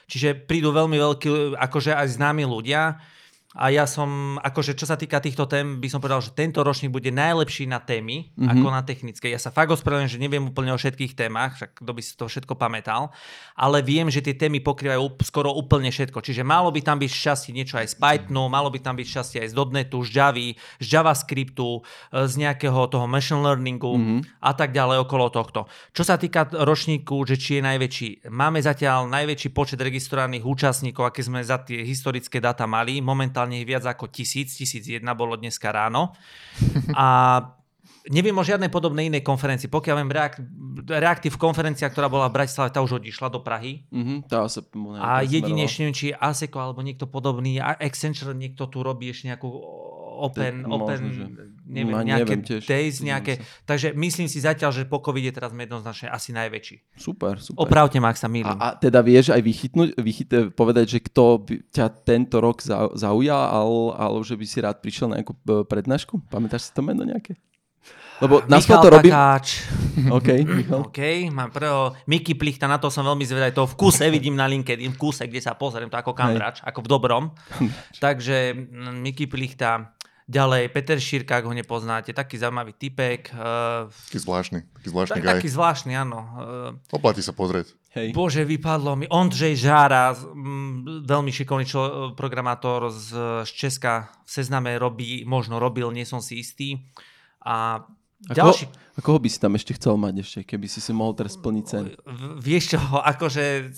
Čiže 0.08 0.48
prídu 0.48 0.72
veľmi 0.72 0.96
veľkí, 0.96 1.60
akože 1.60 1.92
aj 1.92 2.08
známi 2.16 2.48
ľudia. 2.48 2.96
A 3.58 3.74
ja 3.74 3.90
som, 3.90 4.38
akože 4.38 4.78
čo 4.78 4.86
sa 4.86 4.94
týka 4.94 5.18
týchto 5.18 5.50
tém, 5.50 5.82
by 5.82 5.90
som 5.90 5.98
povedal, 5.98 6.22
že 6.22 6.30
tento 6.30 6.62
ročník 6.62 6.94
bude 6.94 7.10
najlepší 7.10 7.66
na 7.66 7.82
témy, 7.82 8.30
mm-hmm. 8.30 8.54
ako 8.54 8.66
na 8.70 8.82
technické. 8.86 9.34
Ja 9.34 9.42
sa 9.42 9.50
fakt 9.50 9.74
ospravedlňujem, 9.74 10.14
že 10.14 10.22
neviem 10.22 10.46
úplne 10.46 10.70
o 10.70 10.78
všetkých 10.78 11.18
témach, 11.18 11.58
však 11.58 11.82
kto 11.82 11.90
by 11.90 11.98
si 11.98 12.14
to 12.14 12.30
všetko 12.30 12.54
pamätal, 12.54 13.10
ale 13.58 13.82
viem, 13.82 14.06
že 14.06 14.22
tie 14.22 14.38
témy 14.38 14.62
pokrývajú 14.62 15.18
skoro 15.26 15.50
úplne 15.50 15.90
všetko. 15.90 16.22
Čiže 16.22 16.46
malo 16.46 16.70
by 16.70 16.86
tam 16.86 17.02
byť 17.02 17.10
šťastie 17.10 17.50
niečo 17.50 17.82
aj 17.82 17.90
z 17.90 17.94
Pythonu, 17.98 18.46
malo 18.46 18.70
by 18.70 18.78
tam 18.78 18.94
byť 18.94 19.06
šťastie 19.10 19.38
aj 19.42 19.48
z 19.50 19.54
.NETu, 19.58 19.98
z 20.06 20.10
Javy, 20.14 20.48
z 20.78 20.86
JavaScriptu, 20.86 21.68
e, 21.74 21.80
z 22.30 22.34
nejakého 22.38 22.80
toho 22.86 23.10
machine 23.10 23.42
learningu 23.42 23.98
mm-hmm. 23.98 24.20
a 24.38 24.52
tak 24.54 24.70
ďalej 24.70 25.02
okolo 25.02 25.34
tohto. 25.34 25.66
Čo 25.90 26.06
sa 26.06 26.14
týka 26.14 26.46
ročníku, 26.46 27.26
že 27.26 27.34
či 27.34 27.58
je 27.58 27.62
najväčší, 27.66 28.08
máme 28.30 28.62
zatiaľ 28.62 29.10
najväčší 29.10 29.50
počet 29.50 29.82
registrovaných 29.82 30.46
účastníkov, 30.46 31.10
aké 31.10 31.26
sme 31.26 31.42
za 31.42 31.58
tie 31.58 31.82
historické 31.82 32.38
dáta 32.38 32.68
mali. 32.68 33.02
Momentálne 33.02 33.47
je 33.56 33.64
viac 33.64 33.84
ako 33.84 34.12
tisíc, 34.12 34.52
1001 34.52 35.00
bolo 35.16 35.40
dneska 35.40 35.72
ráno. 35.72 36.12
A 36.92 37.06
neviem 38.08 38.36
o 38.36 38.44
žiadnej 38.44 38.72
podobnej 38.72 39.08
inej 39.12 39.24
konferencii. 39.24 39.68
Pokiaľ 39.68 39.94
viem, 40.00 40.10
React, 40.10 40.38
Reactive 40.88 41.36
konferencia, 41.36 41.88
ktorá 41.88 42.08
bola 42.08 42.28
v 42.32 42.40
Bratislave, 42.40 42.72
tá 42.72 42.80
už 42.80 43.00
odišla 43.00 43.28
do 43.28 43.40
Prahy. 43.44 43.84
Mhm, 43.92 44.28
tá 44.28 44.48
sa 44.48 44.64
A 45.00 45.20
jedinečne, 45.24 45.88
neviem, 45.88 45.96
či 45.96 46.06
Aseco 46.12 46.58
alebo 46.60 46.80
niekto 46.80 47.04
podobný, 47.04 47.60
a 47.60 47.76
Accenture 47.76 48.32
niekto 48.32 48.68
tu 48.68 48.80
robí 48.80 49.12
ešte 49.12 49.28
nejakú 49.28 49.48
open, 50.18 50.66
možno, 50.66 50.82
open 50.82 51.00
že- 51.14 51.28
neviem, 51.68 51.94
Ma- 51.94 52.02
nejaké 52.02 52.24
neviem 52.24 52.42
tiež. 52.42 52.62
days, 52.64 52.96
nejaké. 53.04 53.44
Takže 53.68 53.92
myslím 53.92 54.26
si 54.26 54.40
zatiaľ, 54.40 54.72
že 54.72 54.88
po 54.88 55.04
covide 55.04 55.28
teraz 55.28 55.52
sme 55.52 55.68
jednoznačne 55.68 56.08
asi 56.08 56.32
najväčší. 56.32 56.96
Super, 56.96 57.36
super. 57.36 57.68
Opravte 57.68 58.00
ma, 58.00 58.08
ak 58.08 58.18
sa 58.18 58.26
mýlim. 58.26 58.56
A, 58.56 58.72
a 58.72 58.80
teda 58.80 59.04
vieš 59.04 59.30
aj 59.30 59.44
vychytnúť, 59.44 59.88
vychyt, 60.00 60.30
povedať, 60.56 60.96
že 60.96 60.98
kto 61.04 61.44
by 61.44 61.54
ťa 61.68 61.86
tento 62.08 62.40
rok 62.40 62.64
zau- 62.64 62.96
zaujal, 62.96 63.44
ale, 63.52 63.78
ale 64.00 64.16
že 64.24 64.34
by 64.34 64.44
si 64.48 64.58
rád 64.64 64.80
prišiel 64.80 65.12
na 65.12 65.20
nejakú 65.20 65.36
e, 65.36 65.62
prednášku? 65.68 66.24
Pamätáš 66.32 66.68
si 66.68 66.72
to 66.72 66.80
meno 66.80 67.04
nejaké? 67.04 67.36
Lebo 68.18 68.42
na 68.50 68.58
Michal 68.58 68.82
to 68.82 68.90
robím... 68.90 69.14
Takáč. 69.14 69.62
OK, 70.18 70.28
Michal. 70.42 70.90
OK, 70.90 71.00
mám 71.30 71.54
prvého 71.54 71.94
Miky 72.10 72.34
Plichta, 72.34 72.66
na 72.66 72.82
to 72.82 72.90
som 72.90 73.06
veľmi 73.06 73.22
zvedavý. 73.22 73.54
To 73.54 73.66
v 73.70 73.78
kuse 73.78 74.10
vidím 74.10 74.34
na 74.34 74.50
LinkedIn, 74.50 74.90
v 74.90 74.98
kuse, 74.98 75.30
kde 75.30 75.38
sa 75.38 75.54
pozriem, 75.54 75.86
to 75.86 75.94
ako 75.94 76.18
kandrač, 76.18 76.58
ako 76.66 76.82
v 76.82 76.88
dobrom. 76.90 77.24
Takže 78.02 78.58
mm, 78.58 78.98
Miky 79.06 79.30
Plichta, 79.30 79.94
ďalej 80.28 80.68
Peter 80.70 81.00
Šírka, 81.00 81.40
ak 81.40 81.48
ho 81.48 81.56
nepoznáte, 81.56 82.12
taký 82.12 82.36
zaujímavý 82.36 82.76
typek. 82.76 83.32
Uh, 83.32 83.88
Taký 84.12 84.20
zvláštny, 84.20 84.58
taký 84.76 84.88
zvláštny 84.92 85.14
tak, 85.16 85.24
gaj. 85.24 85.32
taký 85.40 85.48
zvláštny, 85.48 85.92
áno. 85.96 86.20
Uh, 86.36 86.92
Oplatí 86.92 87.24
sa 87.24 87.32
pozrieť. 87.32 87.72
Hej. 87.96 88.12
Bože, 88.12 88.44
vypadlo 88.44 88.94
mi. 88.94 89.08
Ondřej 89.08 89.56
Žára, 89.56 90.12
z- 90.12 90.28
mm, 90.28 91.08
veľmi 91.08 91.32
šikovný 91.32 91.64
člo, 91.64 91.84
programátor 92.12 92.92
z, 92.92 93.42
z 93.48 93.50
Česka, 93.50 94.12
v 94.22 94.30
Sezname 94.30 94.76
robí, 94.76 95.24
možno 95.24 95.56
robil, 95.56 95.88
nie 95.90 96.04
som 96.04 96.20
si 96.20 96.44
istý. 96.44 96.84
A 97.40 97.80
A 98.26 98.34
ďalší... 98.34 98.66
koho, 98.66 98.74
a 98.74 98.98
koho 98.98 99.18
by 99.22 99.28
si 99.30 99.38
tam 99.38 99.54
ešte 99.54 99.78
chcel 99.78 99.94
mať 99.94 100.14
ešte, 100.26 100.38
keby 100.42 100.66
si 100.66 100.82
si 100.82 100.90
mohol 100.90 101.14
teraz 101.14 101.38
splniť 101.38 101.64
sen? 101.70 101.94
Vieš 102.42 102.74
čo, 102.74 102.80
akože 102.82 103.70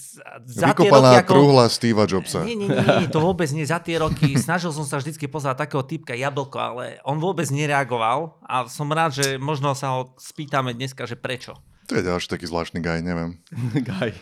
za 0.48 0.72
tie 0.72 0.88
roky... 0.88 0.88
Vykopaná 0.88 1.20
Ako... 1.20 1.32
truhla 1.36 1.66
Jobsa. 2.08 2.40
Nie, 2.48 2.56
nie, 2.56 2.72
nie, 2.72 2.80
nie, 3.04 3.08
to 3.12 3.20
vôbec 3.20 3.52
nie. 3.52 3.68
Za 3.68 3.84
tie 3.84 4.00
roky 4.00 4.32
snažil 4.40 4.72
som 4.72 4.88
sa 4.88 4.96
vždycky 4.96 5.28
pozvať 5.28 5.68
takého 5.68 5.84
typka 5.84 6.16
jablko, 6.16 6.56
ale 6.56 6.84
on 7.04 7.20
vôbec 7.20 7.44
nereagoval 7.52 8.40
a 8.48 8.64
som 8.64 8.88
rád, 8.88 9.20
že 9.20 9.36
možno 9.36 9.76
sa 9.76 10.00
ho 10.00 10.16
spýtame 10.16 10.72
dneska, 10.72 11.04
že 11.04 11.20
prečo. 11.20 11.60
To 11.92 12.00
je 12.00 12.06
ďalší 12.08 12.32
taký 12.32 12.48
zvláštny 12.48 12.80
gaj, 12.80 13.04
neviem. 13.04 13.36
Gaj. 13.92 14.16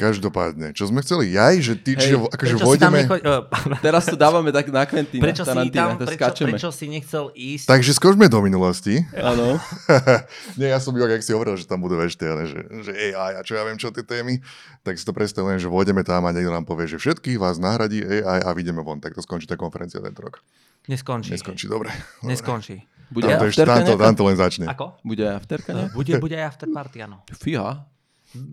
Každopádne, 0.00 0.72
čo 0.72 0.88
sme 0.88 1.04
chceli? 1.04 1.36
Jaj, 1.36 1.54
že 1.60 1.74
ty, 1.76 1.92
čiže 1.92 2.16
akože 2.16 2.54
si 2.56 2.64
vojdeme... 2.64 3.04
necho... 3.04 3.20
uh, 3.20 3.44
Teraz 3.84 4.08
to 4.08 4.16
dávame 4.16 4.48
tak 4.48 4.72
na 4.72 4.88
Quentina, 4.88 5.20
prečo 5.20 5.44
si 5.44 5.52
Tarantina, 5.52 5.76
tam, 5.76 6.00
prečo, 6.00 6.16
skáčeme. 6.16 6.48
prečo 6.56 6.68
si 6.72 6.84
nechcel 6.88 7.24
ísť? 7.36 7.68
Takže 7.68 7.90
skočme 7.92 8.32
do 8.32 8.40
minulosti. 8.40 9.04
Áno. 9.12 9.60
Nie, 10.58 10.72
ja 10.72 10.80
som 10.80 10.96
iba, 10.96 11.04
ak 11.04 11.20
si 11.20 11.36
hovoril, 11.36 11.60
že 11.60 11.68
tam 11.68 11.84
budú 11.84 12.00
ešte, 12.00 12.24
ale 12.24 12.48
že, 12.48 12.64
že 12.80 13.12
AI 13.12 13.36
a 13.36 13.44
čo 13.44 13.60
ja 13.60 13.62
viem, 13.68 13.76
čo 13.76 13.92
tie 13.92 14.00
témy, 14.00 14.40
tak 14.80 14.96
si 14.96 15.04
to 15.04 15.12
predstavujem, 15.12 15.60
že 15.60 15.68
vôjdeme 15.68 16.00
tam 16.00 16.24
a 16.24 16.32
niekto 16.32 16.48
nám 16.48 16.64
povie, 16.64 16.88
že 16.88 16.96
všetkých 16.96 17.36
vás 17.36 17.60
nahradí 17.60 18.00
AI 18.00 18.40
a 18.40 18.50
vidíme 18.56 18.80
von. 18.80 19.04
Tak 19.04 19.12
to 19.12 19.20
skončí 19.20 19.44
tá 19.44 19.60
konferencia 19.60 20.00
tento 20.00 20.24
rok. 20.24 20.40
Neskončí. 20.88 21.36
Neskončí, 21.36 21.68
dobre. 21.68 21.92
Neskončí. 22.24 22.88
Bude 23.10 23.26
Tam 23.26 23.42
to, 23.42 23.44
aj 23.44 23.50
ešte, 23.50 23.62
afterka 23.66 23.74
tam, 23.74 23.82
to, 23.82 23.90
nejaká? 23.90 24.06
tam 24.06 24.14
to 24.14 24.22
len 24.22 24.36
začne. 24.38 24.64
Ako? 24.70 24.86
Bude 25.02 25.22
aj 25.26 25.34
afterka? 25.42 25.70
Bude, 25.90 26.12
bude 26.22 26.34
aj 26.38 26.46
after 26.46 26.68
party, 26.70 26.98
áno. 27.02 27.16
Fíha. 27.34 27.82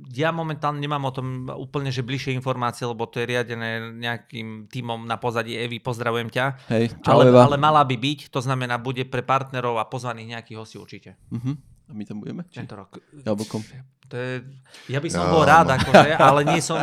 Ja 0.09 0.33
momentálne 0.33 0.81
nemám 0.81 1.05
o 1.05 1.13
tom 1.13 1.27
úplne 1.53 1.93
že 1.93 2.01
bližšie 2.01 2.33
informácie, 2.33 2.81
lebo 2.83 3.05
to 3.05 3.21
je 3.21 3.29
riadené 3.29 3.93
nejakým 3.93 4.65
tímom 4.65 5.05
na 5.05 5.21
pozadí 5.21 5.53
Evy, 5.53 5.77
pozdravujem 5.77 6.33
ťa. 6.33 6.45
Hej, 6.67 6.97
čau 6.99 7.21
Ale, 7.21 7.29
Eva. 7.29 7.45
ale 7.45 7.55
mala 7.55 7.85
by 7.85 7.93
byť, 7.93 8.33
to 8.33 8.41
znamená, 8.41 8.81
bude 8.81 9.05
pre 9.05 9.21
partnerov 9.21 9.77
a 9.77 9.85
pozvaných 9.85 10.33
nejakých 10.33 10.57
hostí 10.57 10.77
určite. 10.77 11.13
Uh-huh. 11.29 11.53
A 11.87 11.91
my 11.93 12.03
tam 12.03 12.17
budeme? 12.17 12.41
Či? 12.49 12.65
Tento 12.65 12.73
rok. 12.75 12.97
Jablkom. 13.13 13.61
To 14.07 14.15
je, 14.15 14.33
ja 14.87 14.97
by 14.97 15.09
som 15.11 15.29
No, 15.29 15.35
bol 15.35 15.43
rád, 15.45 15.67
no. 15.67 15.75
akože, 15.77 16.11
ale 16.17 16.41
nie 16.47 16.59
som, 16.63 16.81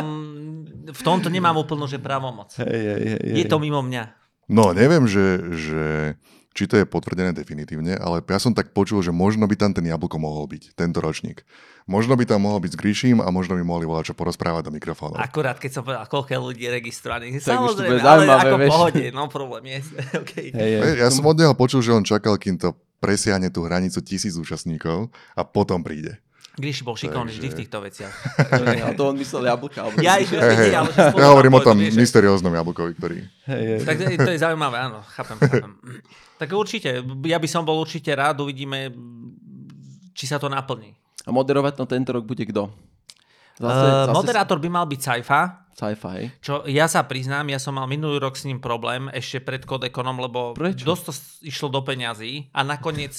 v 0.85 1.01
tomto 1.03 1.27
nemám 1.27 1.57
úplnú 1.57 1.85
že 1.85 1.99
právomoc. 1.99 2.53
Hej, 2.57 2.69
hej, 2.69 3.01
hej, 3.01 3.19
hej. 3.21 3.33
Je 3.41 3.45
to 3.45 3.57
mimo 3.59 3.81
mňa. 3.81 4.03
No, 4.45 4.71
neviem, 4.71 5.03
že, 5.03 5.41
že 5.51 5.83
či 6.55 6.71
to 6.71 6.79
je 6.79 6.87
potvrdené 6.87 7.35
definitívne, 7.35 7.99
ale 7.99 8.23
ja 8.23 8.39
som 8.39 8.55
tak 8.55 8.71
počul, 8.71 9.03
že 9.03 9.11
možno 9.11 9.43
by 9.43 9.59
tam 9.59 9.75
ten 9.75 9.83
jablko 9.83 10.15
mohol 10.15 10.47
byť, 10.47 10.71
tento 10.79 11.03
ročník. 11.03 11.43
Možno 11.85 12.15
by 12.17 12.25
tam 12.25 12.47
mohol 12.47 12.63
byť 12.63 12.71
s 12.73 12.79
Gríšim 12.79 13.19
a 13.21 13.29
možno 13.29 13.59
by 13.59 13.61
mohli 13.61 13.85
volať 13.85 14.09
čo 14.09 14.15
porozprávať 14.17 14.71
do 14.71 14.71
mikrofónov. 14.73 15.21
Akurát, 15.21 15.59
keď 15.61 15.71
som 15.75 15.81
povedal, 15.85 16.09
koľko 16.09 16.31
je 16.33 16.39
ľudí 16.41 16.65
registrovaných. 16.71 17.43
Tak 17.45 17.61
už 17.61 17.77
to 17.77 17.85
Samozrejme, 17.85 18.01
ale 18.01 18.23
ako 18.25 18.57
vieš. 18.57 18.71
pohode, 18.73 19.05
no 19.13 19.23
problém 19.29 19.63
je. 19.69 19.79
okay. 20.23 20.49
Hej, 20.49 20.71
hej. 20.81 20.93
Ja 20.97 21.13
som 21.13 21.27
od 21.29 21.37
neho 21.37 21.53
počul, 21.53 21.85
že 21.85 21.93
on 21.93 22.01
čakal, 22.01 22.41
kým 22.41 22.57
to 22.57 22.73
presiahne 22.97 23.53
tú 23.53 23.67
hranicu 23.67 24.01
tisíc 24.01 24.33
účastníkov 24.33 25.13
a 25.37 25.45
potom 25.45 25.85
príde. 25.85 26.17
Gríši 26.55 26.87
bol 26.87 26.95
šikovný 26.95 27.35
Takže- 27.35 27.39
vždy 27.39 27.47
v 27.51 27.57
týchto 27.59 27.77
veciach. 27.83 28.13
A 28.87 28.89
to 28.95 29.11
on 29.11 29.15
myslel 29.19 29.43
jablka. 29.43 29.79
Alebo... 29.83 29.99
Ja 29.99 30.15
ešte 30.15 30.39
Hej, 30.39 30.55
hej. 30.55 30.71
ale 30.71 30.89
že 30.89 30.99
spolu 31.11 31.19
Ja 31.19 31.27
hovorím 31.35 31.53
o 31.59 31.61
tom 31.61 31.75
vieš, 31.75 31.99
mysterióznom 31.99 32.53
jablkovi, 32.55 32.91
ktorý... 32.95 33.17
Hej, 33.51 33.63
hej. 33.67 33.79
Tak 33.83 33.95
to 33.99 34.31
je, 34.31 34.39
zaujímavé, 34.39 34.77
áno, 34.79 35.03
chápem, 35.11 35.35
chápem. 35.51 35.71
Tak 36.39 36.47
určite, 36.55 37.03
ja 37.27 37.37
by 37.39 37.47
som 37.51 37.67
bol 37.67 37.75
určite 37.79 38.11
rád, 38.15 38.39
uvidíme, 38.39 38.91
či 40.15 40.25
sa 40.27 40.39
to 40.39 40.47
naplní. 40.47 40.95
A 41.27 41.29
moderovať 41.35 41.75
na 41.75 41.85
tento 41.87 42.15
rok 42.15 42.23
bude 42.23 42.47
kto? 42.47 42.71
Zase, 43.55 43.71
Uh, 43.79 44.05
zase 44.05 44.15
moderátor 44.15 44.57
by 44.57 44.69
mal 44.69 44.83
byť 44.83 44.99
Saifa, 44.99 45.41
sci-fi. 45.71 46.27
čo 46.39 46.63
ja 46.65 46.85
sa 46.85 47.01
priznám, 47.01 47.47
ja 47.47 47.55
som 47.55 47.71
mal 47.71 47.85
minulý 47.85 48.19
rok 48.19 48.35
s 48.35 48.43
ním 48.43 48.59
problém 48.59 49.07
ešte 49.09 49.39
pred 49.39 49.61
kodekonom, 49.61 50.19
lebo 50.19 50.51
Prečo? 50.51 50.83
dosť 50.83 51.03
to 51.05 51.11
išlo 51.41 51.67
do 51.69 51.79
peňazí 51.79 52.51
a 52.51 52.61
nakoniec, 52.61 53.15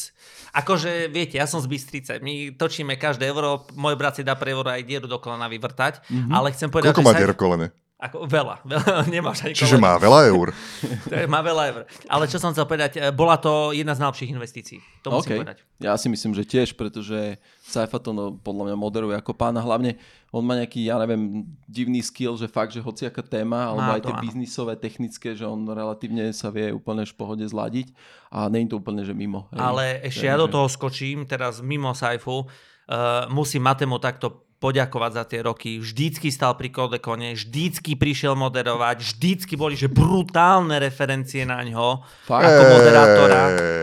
akože 0.52 1.08
viete, 1.08 1.36
ja 1.36 1.44
som 1.44 1.58
z 1.58 1.66
Bystrice, 1.66 2.12
my 2.18 2.52
točíme 2.52 2.94
každé 2.94 3.24
euro, 3.26 3.64
môj 3.72 3.94
brat 3.94 4.14
si 4.14 4.22
dá 4.22 4.34
pre 4.34 4.50
euro 4.50 4.66
aj 4.66 4.82
dieru 4.82 5.04
do 5.04 5.16
kolena 5.16 5.46
vyvrtať, 5.46 6.04
Mhm. 6.06 6.30
ale 6.30 6.52
chcem 6.52 6.68
povedať, 6.68 6.92
Koľko 6.92 7.00
že 7.02 7.06
má 7.06 7.12
dier 7.14 7.32
kolene? 7.32 7.66
Ako, 7.96 8.28
veľa, 8.28 8.60
veľa, 8.76 9.08
nemáš 9.08 9.48
ani 9.48 9.56
Čiže 9.56 9.80
má 9.80 9.96
veľa 9.96 10.28
eur. 10.28 10.52
Má 11.32 11.40
veľa 11.40 11.62
eur. 11.72 11.82
Ale 12.12 12.28
čo 12.28 12.36
som 12.36 12.52
chcel 12.52 12.68
povedať, 12.68 13.00
e, 13.00 13.08
bola 13.08 13.40
to 13.40 13.72
jedna 13.72 13.96
z 13.96 14.04
najlepších 14.04 14.36
investícií. 14.36 14.80
To 15.00 15.16
musím 15.16 15.32
OK. 15.32 15.40
povedať. 15.40 15.56
Ja 15.80 15.96
si 15.96 16.12
myslím, 16.12 16.36
že 16.36 16.44
tiež, 16.44 16.76
pretože 16.76 17.40
Saifa 17.64 17.96
to 17.96 18.12
no, 18.12 18.36
podľa 18.36 18.68
mňa 18.68 18.76
moderuje 18.76 19.16
ako 19.16 19.32
pána. 19.32 19.64
Hlavne 19.64 19.96
on 20.28 20.44
má 20.44 20.60
nejaký, 20.60 20.84
ja 20.84 21.00
neviem, 21.00 21.48
divný 21.64 22.04
skill, 22.04 22.36
že 22.36 22.52
fakt, 22.52 22.76
že 22.76 22.84
hociaká 22.84 23.24
téma, 23.24 23.72
alebo 23.72 23.88
Má 23.88 23.96
aj 23.96 24.02
to, 24.04 24.08
tie 24.12 24.16
áno. 24.20 24.24
biznisové, 24.28 24.72
technické, 24.76 25.28
že 25.32 25.48
on 25.48 25.64
relatívne 25.64 26.28
sa 26.36 26.52
vie 26.52 26.76
úplne 26.76 27.08
v 27.08 27.16
pohode 27.16 27.44
zladiť 27.48 27.96
a 28.28 28.52
nie 28.52 28.68
je 28.68 28.76
to 28.76 28.80
úplne, 28.84 29.00
že 29.08 29.16
mimo. 29.16 29.48
Ale 29.56 30.04
ešte 30.04 30.28
ja 30.28 30.36
do 30.36 30.52
toho 30.52 30.68
skočím, 30.68 31.24
teraz 31.24 31.64
mimo 31.64 31.96
Saifu, 31.96 32.44
uh, 32.44 33.24
musím 33.32 33.64
Matemu 33.64 33.96
takto 33.96 34.45
poďakovať 34.56 35.10
za 35.12 35.24
tie 35.28 35.40
roky. 35.44 35.76
Vždycky 35.76 36.32
stal 36.32 36.56
pri 36.56 36.72
Kodekone, 36.72 37.36
vždycky 37.36 37.94
prišiel 37.94 38.32
moderovať, 38.34 39.04
vždycky 39.04 39.54
boli 39.54 39.76
že 39.76 39.92
brutálne 39.92 40.80
referencie 40.80 41.44
na 41.44 41.60
ňo 41.60 42.00
Fakt? 42.24 42.44
ako 42.44 42.62
moderátora. 42.74 43.42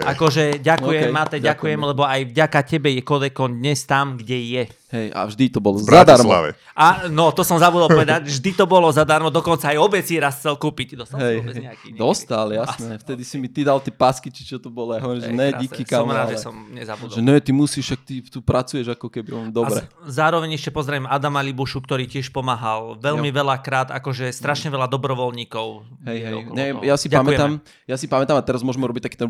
Akože 0.09 0.59
ďakujem, 0.59 1.09
OK, 1.09 1.15
Mate, 1.15 1.37
ďakujem, 1.37 1.79
ďakujem. 1.79 1.89
lebo 1.93 2.03
aj 2.03 2.21
vďaka 2.33 2.59
tebe 2.65 2.89
je 2.89 3.01
Kodekon 3.05 3.61
dnes 3.61 3.79
tam, 3.85 4.17
kde 4.17 4.37
je. 4.37 4.63
Hej, 4.93 5.09
a 5.09 5.25
vždy 5.25 5.49
to 5.49 5.57
bol 5.57 5.73
V 5.73 5.81
zadarmo. 5.83 6.29
A 6.71 7.09
no, 7.09 7.33
to 7.33 7.41
som 7.41 7.57
zabudol 7.57 7.89
povedať, 7.89 8.29
vždy 8.29 8.53
to 8.53 8.63
bolo 8.63 8.85
zadarmo, 8.87 9.27
dokonca 9.27 9.65
aj 9.65 9.77
obec 9.79 10.03
si 10.03 10.15
raz 10.15 10.37
chcel 10.37 10.53
kúpiť. 10.53 10.93
Dostal 10.95 11.17
Hej, 11.17 11.35
vôbec 11.39 11.55
nejaký? 11.55 11.87
niekedy? 11.89 11.97
Dostal, 11.97 12.45
jasné. 12.51 12.93
Vtedy 12.95 13.23
si 13.23 13.35
mi 13.35 13.47
ty 13.47 13.61
dal 13.61 13.77
tie 13.77 13.89
pásky, 13.89 14.29
či 14.29 14.45
čo 14.45 14.55
to 14.55 14.69
bolo. 14.69 14.93
Ja 14.93 15.01
hovorím, 15.01 15.19
že 15.19 15.31
ne, 15.31 15.49
krásne. 15.49 15.61
díky 15.65 15.81
Som 15.83 15.89
kamo, 15.89 16.09
rád, 16.11 16.27
že 16.29 16.37
som 16.37 16.53
nezabudol. 16.69 17.13
Že 17.17 17.21
ne, 17.23 17.35
ty 17.37 17.51
musíš, 17.51 17.85
ak 17.91 18.01
ty 18.03 18.21
tu 18.21 18.39
pracuješ 18.39 18.85
ako 18.87 19.09
keby 19.09 19.29
on 19.33 19.47
dobre. 19.49 19.81
A 19.81 19.89
z- 20.05 20.13
zároveň 20.13 20.53
ešte 20.53 20.69
pozdravím 20.69 21.05
Adama 21.05 21.41
Libušu, 21.41 21.81
ktorý 21.81 22.05
tiež 22.05 22.29
pomáhal 22.29 22.93
veľmi 22.95 23.29
veľa 23.29 23.57
krát, 23.59 23.89
akože 23.89 24.29
strašne 24.29 24.69
veľa 24.69 24.85
dobrovoľníkov. 24.87 25.67
Hej, 26.03 26.19
hej. 26.21 26.35
Ne, 26.51 26.65
ja, 26.81 26.93
si 26.95 27.07
Ďakujeme. 27.07 27.33
pamätám, 27.33 27.51
ja 27.83 27.95
si 27.95 28.05
pamätám 28.05 28.37
a 28.37 28.43
teraz 28.43 28.61
môžeme 28.61 28.85
robiť 28.85 29.03
taký 29.03 29.17
ten, 29.17 29.29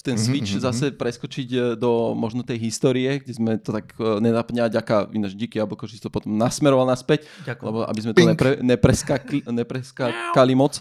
ten 0.00 0.16
Mhm, 0.16 0.22
switch, 0.22 0.52
zase 0.56 0.90
preskočiť 0.90 1.48
e, 1.50 1.58
do 1.74 2.12
možno 2.12 2.40
tej 2.40 2.56
histórie, 2.58 3.18
kde 3.18 3.32
sme 3.32 3.52
to 3.56 3.70
tak 3.70 3.92
e, 3.94 4.16
nenapňali, 4.18 4.69
ďaká 4.70 5.10
ináč 5.10 5.34
díky 5.34 5.58
jablko, 5.58 5.84
že 5.90 5.98
si 5.98 6.02
to 6.02 6.08
potom 6.08 6.32
nasmeroval 6.38 6.86
naspäť, 6.86 7.26
Ďakujem. 7.44 7.66
lebo 7.66 7.78
aby 7.84 8.00
sme 8.00 8.12
to 8.14 8.22
nepre, 8.22 8.50
nepreskakli, 8.62 9.38
nepreskakali 9.50 10.54
moc. 10.54 10.78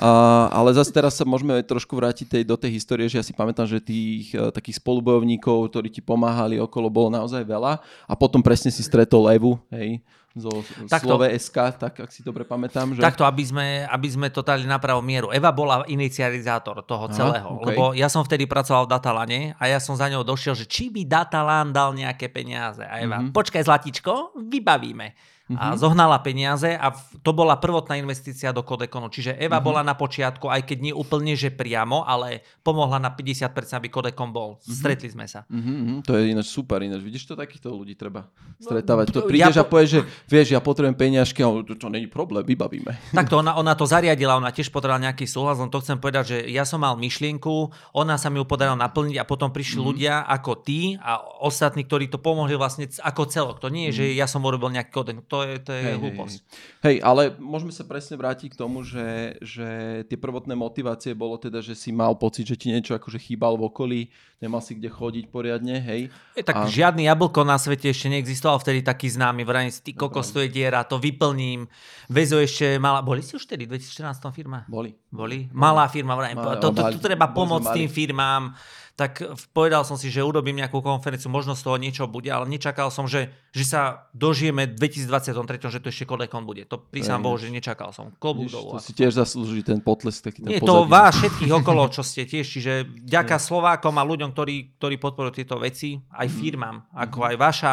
A, 0.00 0.10
ale 0.48 0.72
zase 0.72 0.88
teraz 0.90 1.12
sa 1.14 1.28
môžeme 1.28 1.60
trošku 1.60 1.92
vrátiť 1.92 2.26
tej, 2.26 2.42
do 2.48 2.56
tej 2.56 2.80
histórie, 2.80 3.04
že 3.04 3.20
ja 3.20 3.24
si 3.24 3.36
pamätám, 3.36 3.68
že 3.68 3.84
tých 3.84 4.32
e, 4.32 4.48
takých 4.48 4.80
spolubojovníkov, 4.80 5.68
ktorí 5.68 5.92
ti 5.92 6.00
pomáhali 6.00 6.56
okolo, 6.56 6.88
bolo 6.88 7.12
naozaj 7.12 7.44
veľa 7.44 7.84
a 8.08 8.12
potom 8.16 8.40
presne 8.40 8.72
si 8.72 8.80
stretol 8.80 9.28
Evu, 9.28 9.60
hej, 9.68 10.00
zo 10.32 10.62
Takto. 10.86 11.10
Slove 11.10 11.26
SK, 11.34 11.56
tak 11.74 11.92
ak 12.00 12.10
si 12.14 12.22
dobre 12.22 12.46
pamätám. 12.46 12.94
Že... 12.94 13.02
Takto, 13.02 13.26
aby 13.26 13.42
sme, 13.44 13.66
aby 13.84 14.08
sme 14.08 14.30
to 14.30 14.40
dali 14.40 14.62
na 14.62 14.78
pravú 14.78 15.02
mieru. 15.02 15.34
Eva 15.34 15.50
bola 15.50 15.82
inicializátor 15.84 16.86
toho 16.86 17.10
Aha, 17.10 17.12
celého, 17.12 17.50
okej. 17.58 17.66
lebo 17.66 17.82
ja 17.92 18.06
som 18.06 18.22
vtedy 18.22 18.46
pracoval 18.46 18.86
v 18.86 18.90
Datalane 18.94 19.40
a 19.58 19.66
ja 19.66 19.82
som 19.82 19.98
za 19.98 20.06
ňou 20.06 20.22
došiel, 20.22 20.54
že 20.54 20.70
či 20.70 20.86
by 20.88 21.02
Datalan 21.04 21.74
dal 21.74 21.92
nejaké 21.92 22.30
peniaze. 22.30 22.80
A 22.86 23.02
Eva, 23.02 23.18
Mhm. 23.20 23.34
počkaj 23.34 23.66
zlatičko, 23.66 24.38
vybavíme. 24.38 25.12
A 25.52 25.74
zohnala 25.74 26.18
peniaze 26.18 26.70
a 26.70 26.92
to 27.16 27.30
bola 27.30 27.54
prvotná 27.54 27.94
investícia 27.94 28.50
do 28.50 28.60
Kodekonu. 28.60 29.08
Čiže 29.08 29.34
Eva 29.34 29.56
Mhm. 29.56 29.64
bola 29.64 29.80
na 29.80 29.92
počiatku, 29.92 30.46
aj 30.46 30.62
keď 30.64 30.78
nie 30.80 30.92
úplne, 30.92 31.32
že 31.32 31.48
priamo, 31.48 32.02
ale 32.02 32.42
pomohla 32.60 32.98
na 32.98 33.10
50%, 33.10 33.50
aby 33.76 33.88
Kodekon 33.88 34.28
bol. 34.28 34.58
Mhm. 34.58 34.70
Stretli 34.70 35.08
sme 35.08 35.24
sa. 35.24 35.42
Mhm, 35.46 35.74
mhm, 35.74 35.96
to 36.02 36.12
je 36.12 36.28
ináč 36.28 36.48
super, 36.48 36.78
ináč 36.80 37.00
vidíš 37.00 37.24
to, 37.24 37.34
takýchto 37.34 37.70
ľudí 37.70 37.94
treba 37.94 38.28
stretávať. 38.58 39.06
No, 39.08 39.12
To 39.12 39.20
ja 39.20 39.28
prídeš 39.28 39.56
a 39.56 39.62
po- 39.62 39.70
povieš, 39.72 39.90
že 39.90 40.00
vieš, 40.26 40.48
ja 40.50 40.60
potrebujem 40.60 40.94
peniažky, 40.94 41.40
a 41.40 41.48
on, 41.48 41.62
to, 41.62 41.74
to 41.74 41.88
není 41.88 42.06
problém, 42.06 42.42
vybavíme. 42.42 42.92
Takto 43.16 43.38
ona, 43.38 43.54
ona 43.54 43.72
to 43.72 43.84
zariadila, 43.84 44.36
ona 44.36 44.50
tiež 44.50 44.68
potrebovala 44.68 45.06
nejaký 45.06 45.24
súhlas, 45.24 45.56
len 45.56 45.66
to 45.66 45.78
chcem 45.78 45.96
povedať, 45.96 46.24
že 46.26 46.48
ja 46.48 46.62
som 46.62 46.78
mal 46.78 46.94
myšlienku, 46.94 47.54
ona 47.92 48.14
sa 48.14 48.28
mi 48.28 48.36
ju 48.36 48.44
podarila 48.44 48.76
naplniť 48.76 49.16
a 49.16 49.24
potom 49.24 49.48
prišli 49.48 49.68
Mhm. 49.70 49.78
mm-hmm. 49.78 49.88
ľudia 49.88 50.14
ako 50.28 50.52
ty 50.58 50.78
a 50.96 51.12
ostatní, 51.40 51.82
ktorí 51.82 52.06
to 52.06 52.18
pomohli 52.18 52.52
vlastne 52.52 52.84
ako 53.00 53.22
celok. 53.26 53.56
To 53.58 53.68
nie 53.68 53.88
je, 53.88 53.92
že 53.94 54.14
ja 54.14 54.24
som 54.24 54.40
urobil 54.40 54.68
nejaký 54.68 54.90
kóden, 54.90 55.16
to 55.22 55.39
je, 55.44 55.56
to 55.60 55.70
je. 55.72 55.82
Hej, 55.82 55.96
hlúposť. 55.98 56.38
hej. 56.40 56.86
Hej, 56.86 56.96
ale 57.04 57.22
môžeme 57.36 57.72
sa 57.72 57.84
presne 57.84 58.16
vrátiť 58.16 58.52
k 58.52 58.60
tomu, 58.60 58.80
že, 58.82 59.36
že 59.44 60.02
tie 60.08 60.18
prvotné 60.18 60.56
motivácie 60.56 61.12
bolo 61.12 61.36
teda, 61.36 61.60
že 61.60 61.76
si 61.76 61.92
mal 61.92 62.16
pocit, 62.16 62.48
že 62.48 62.56
ti 62.56 62.72
niečo 62.72 62.96
akože 62.96 63.20
chýbal 63.20 63.60
v 63.60 63.68
okolí, 63.68 64.00
nemal 64.40 64.64
si 64.64 64.76
kde 64.76 64.88
chodiť 64.88 65.24
poriadne, 65.28 65.76
hej. 65.80 66.08
Je, 66.32 66.42
tak 66.44 66.64
A- 66.64 66.68
žiadny 66.68 67.04
jablko 67.04 67.44
na 67.44 67.60
svete 67.60 67.92
ešte 67.92 68.08
neexistoval 68.08 68.60
vtedy 68.60 68.80
taký 68.80 69.12
známy. 69.12 69.44
Vrajím 69.44 69.72
si, 69.72 69.80
ty 69.84 69.92
kokos, 69.92 70.32
to 70.32 70.40
je 70.40 70.48
diera, 70.48 70.84
to 70.88 70.96
vyplním. 70.96 71.68
Vezo 72.08 72.40
ešte 72.40 72.80
mala... 72.80 73.04
Boli 73.04 73.20
ste 73.20 73.36
už 73.36 73.44
vtedy 73.44 73.68
v 73.68 73.76
2014 73.76 74.24
firma? 74.32 74.64
Boli. 74.66 74.96
Boli? 75.12 75.50
Malá 75.52 75.90
firma, 75.90 76.16
vrajím. 76.16 76.40
To, 76.40 76.72
to, 76.72 76.82
tu 76.96 76.98
treba 77.02 77.28
pomôcť 77.28 77.68
tým 77.76 77.88
firmám. 77.90 78.54
Tak 78.92 79.22
povedal 79.50 79.80
som 79.80 79.94
si, 79.94 80.06
že 80.06 80.20
urobím 80.20 80.56
nejakú 80.56 80.78
konferenciu, 80.78 81.26
možno 81.26 81.52
z 81.52 81.62
toho 81.62 81.74
niečo 81.74 82.04
bude, 82.04 82.28
ale 82.28 82.44
nečakal 82.44 82.88
som, 82.88 83.04
že, 83.04 83.26
že 83.48 83.64
sa 83.64 83.80
dožijeme 84.10 84.66
v 84.66 84.76
2023, 84.76 85.32
že 85.68 85.78
to 85.78 85.88
ešte 85.88 86.04
Kodekon 86.04 86.42
bude. 86.42 86.62
To 86.64 86.76
prísam. 86.76 87.18
Bohu, 87.18 87.34
že 87.34 87.48
nečakal 87.48 87.90
som. 87.90 88.12
Klobúk 88.14 88.48
dolu. 88.48 88.74
to 88.74 88.82
si 88.82 88.92
tiež 88.92 89.14
zaslúži 89.14 89.62
ten 89.62 89.78
potlesk, 89.78 90.20
taký 90.22 90.40
ten 90.40 90.50
Nie, 90.50 90.58
to 90.58 90.84
pozadí. 90.84 90.90
vás 90.90 91.12
všetkých 91.14 91.52
okolo, 91.54 91.82
čo 91.88 92.02
ste 92.02 92.22
tiež. 92.22 92.46
Čiže 92.46 92.72
ďaká 93.00 93.36
Slovákom 93.36 93.94
a 93.94 94.04
ľuďom, 94.04 94.30
ktorí, 94.30 94.76
ktorí 94.76 94.96
podporujú 94.96 95.32
tieto 95.38 95.56
veci, 95.56 95.96
aj 96.10 96.26
Mhm. 96.26 96.34
firmám, 96.34 96.76
ako 96.92 97.18
aj 97.24 97.36
vaša, 97.36 97.72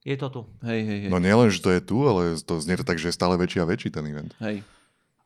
je 0.00 0.14
to 0.14 0.28
tu. 0.28 0.40
Hej, 0.62 0.80
hej, 0.80 0.98
hej. 1.02 1.10
No 1.10 1.18
nielen, 1.18 1.48
že 1.48 1.58
to 1.58 1.68
je 1.68 1.80
tu, 1.80 1.98
ale 2.00 2.38
to 2.38 2.54
znie 2.56 2.74
to 2.74 2.82
tak, 2.82 2.94
že 2.94 3.10
je 3.10 3.16
stále 3.16 3.34
väčší 3.34 3.58
a 3.58 3.66
väčší 3.66 3.90
ten 3.90 4.06
event. 4.06 4.30
hej. 4.38 4.62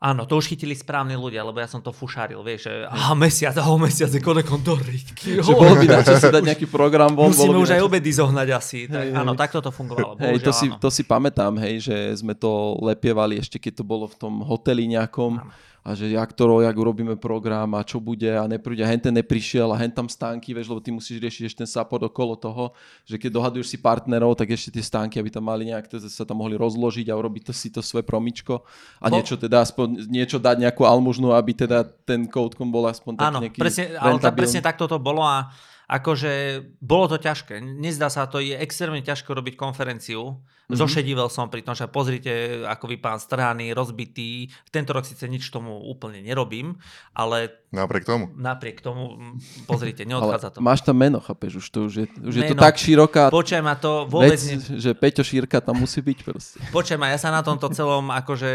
Áno, 0.01 0.25
to 0.25 0.41
už 0.41 0.49
chytili 0.49 0.73
správni 0.73 1.13
ľudia, 1.13 1.45
lebo 1.45 1.61
ja 1.61 1.69
som 1.69 1.85
to 1.85 1.93
fušaril, 1.93 2.41
vieš, 2.41 2.73
že 2.73 2.89
aha, 2.89 3.13
mesiac, 3.13 3.53
aha, 3.61 3.77
mesiac 3.77 4.09
je 4.09 4.17
konekon 4.25 4.65
do 4.65 4.73
riťky. 4.73 5.45
Že 5.45 5.53
bolo 5.53 5.77
by 5.77 5.87
na 5.93 6.01
čo 6.01 6.17
si 6.17 6.25
dať 6.25 6.41
nejaký 6.41 6.67
program 6.73 7.13
von. 7.13 7.29
Musíme 7.29 7.61
už 7.61 7.77
aj 7.77 7.85
obedy 7.85 8.09
zohnať 8.09 8.49
asi. 8.49 8.89
Tak, 8.89 8.97
Hej, 8.97 9.13
áno, 9.13 9.37
takto 9.37 9.61
to 9.61 9.69
fungovalo. 9.69 10.17
Hej, 10.17 10.41
to 10.41 10.57
si, 10.57 10.73
áno. 10.73 10.81
to 10.81 10.89
si 10.89 11.05
pamätám, 11.05 11.53
hej, 11.61 11.85
že 11.85 11.97
sme 12.17 12.33
to 12.33 12.81
lepievali 12.81 13.45
ešte 13.45 13.61
keď 13.61 13.73
to 13.77 13.85
bolo 13.85 14.09
v 14.09 14.17
tom 14.17 14.41
hoteli 14.41 14.89
nejakom 14.89 15.37
a 15.81 15.97
že 15.97 16.13
jak 16.13 16.33
to, 16.37 16.61
jak 16.61 16.77
urobíme 16.77 17.17
program 17.17 17.73
a 17.75 17.81
čo 17.81 18.01
bude 18.01 18.29
a 18.29 18.45
nepríde 18.45 18.85
a 18.85 18.89
hen 18.89 19.01
ten 19.01 19.15
neprišiel 19.17 19.73
a 19.73 19.81
hen 19.81 19.89
tam 19.89 20.09
stánky, 20.09 20.53
vieš, 20.53 20.69
lebo 20.69 20.81
ty 20.85 20.93
musíš 20.93 21.17
riešiť 21.19 21.43
ešte 21.49 21.59
ten 21.65 21.71
support 21.71 22.05
okolo 22.05 22.37
toho, 22.37 22.77
že 23.09 23.17
keď 23.17 23.31
dohaduješ 23.33 23.73
si 23.73 23.79
partnerov, 23.81 24.37
tak 24.37 24.53
ešte 24.53 24.77
tie 24.77 24.85
stánky, 24.85 25.17
aby 25.17 25.33
tam 25.33 25.49
mali 25.49 25.73
nejak, 25.73 25.89
teda 25.89 26.07
sa 26.13 26.29
tam 26.29 26.45
mohli 26.45 26.61
rozložiť 26.61 27.09
a 27.09 27.17
urobiť 27.17 27.49
to 27.49 27.53
si 27.57 27.73
to 27.73 27.81
svoje 27.81 28.05
promičko 28.05 28.61
a 29.01 29.07
Bo- 29.09 29.17
niečo 29.17 29.41
teda 29.41 29.65
aspoň, 29.65 30.05
niečo 30.13 30.37
dať 30.37 30.69
nejakú 30.69 30.85
almužnu, 30.85 31.33
aby 31.33 31.57
teda 31.57 31.89
ten 32.05 32.29
codekom 32.29 32.69
bol 32.69 32.85
aspoň 32.85 33.13
tak 33.17 33.27
Áno, 33.33 33.39
nejaký 33.41 33.59
presne, 33.59 33.85
ale 33.97 34.21
rentabilný. 34.21 34.37
presne 34.37 34.61
takto 34.61 34.85
to 34.85 35.01
bolo 35.01 35.25
a 35.25 35.49
akože 35.91 36.33
bolo 36.79 37.11
to 37.11 37.19
ťažké. 37.19 37.59
Nezdá 37.59 38.07
sa 38.07 38.31
to, 38.31 38.39
je 38.39 38.55
extrémne 38.55 39.03
ťažko 39.03 39.35
robiť 39.35 39.59
konferenciu. 39.59 40.39
Mhm. 40.71 40.79
Mm-hmm. 40.79 40.87
Zošedivel 40.87 41.29
som 41.29 41.51
pri 41.51 41.67
tom, 41.67 41.75
že 41.75 41.91
pozrite, 41.91 42.31
ako 42.63 42.87
vy 42.87 42.97
pán 42.97 43.19
strhaný, 43.19 43.75
rozbitý. 43.75 44.47
Tento 44.71 44.95
rok 44.95 45.03
síce 45.03 45.27
nič 45.27 45.51
tomu 45.51 45.83
úplne 45.83 46.23
nerobím, 46.23 46.79
ale 47.11 47.51
Napriek 47.75 48.07
tomu. 48.07 48.31
napriek 48.35 48.79
tomu, 48.79 49.35
pozrite, 49.67 50.07
neodchádza 50.07 50.55
to. 50.55 50.59
máš 50.59 50.83
tam 50.83 50.95
meno, 50.99 51.19
chápeš, 51.19 51.63
už 51.63 51.67
to, 51.71 51.79
už 51.87 51.95
je, 51.95 52.07
už 52.23 52.35
je 52.35 52.43
to 52.51 52.55
tak 52.55 52.75
široká 52.75 53.31
Počujem 53.31 53.63
ma 53.63 53.75
to 53.75 54.07
vôbec... 54.07 54.35
vec, 54.35 54.43
Ne... 54.43 54.79
že 54.79 54.91
Peťo 54.95 55.23
Šírka 55.23 55.63
tam 55.63 55.79
musí 55.79 56.03
byť 56.03 56.19
proste. 56.23 56.59
Počujem 56.71 56.99
ma, 56.99 57.11
ja 57.11 57.19
sa 57.19 57.31
na 57.31 57.43
tomto 57.43 57.71
celom 57.71 58.11
akože 58.11 58.51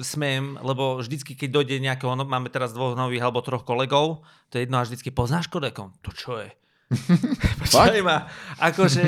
smiem, 0.00 0.56
lebo 0.60 0.96
vždycky, 1.00 1.36
keď 1.36 1.48
dojde 1.60 1.76
nejakého, 1.80 2.16
no, 2.16 2.24
máme 2.24 2.48
teraz 2.48 2.72
dvoch 2.72 2.96
nových 2.96 3.20
alebo 3.22 3.44
troch 3.44 3.62
kolegov, 3.62 4.24
to 4.48 4.56
je 4.58 4.64
jedno 4.64 4.80
a 4.80 4.84
vždycky 4.84 5.12
poznáš 5.12 5.48
kodekom? 5.48 5.92
To 6.00 6.10
čo 6.12 6.40
je? 6.40 6.48
Počujem 7.62 8.04
ma, 8.04 8.28
akože 8.60 9.04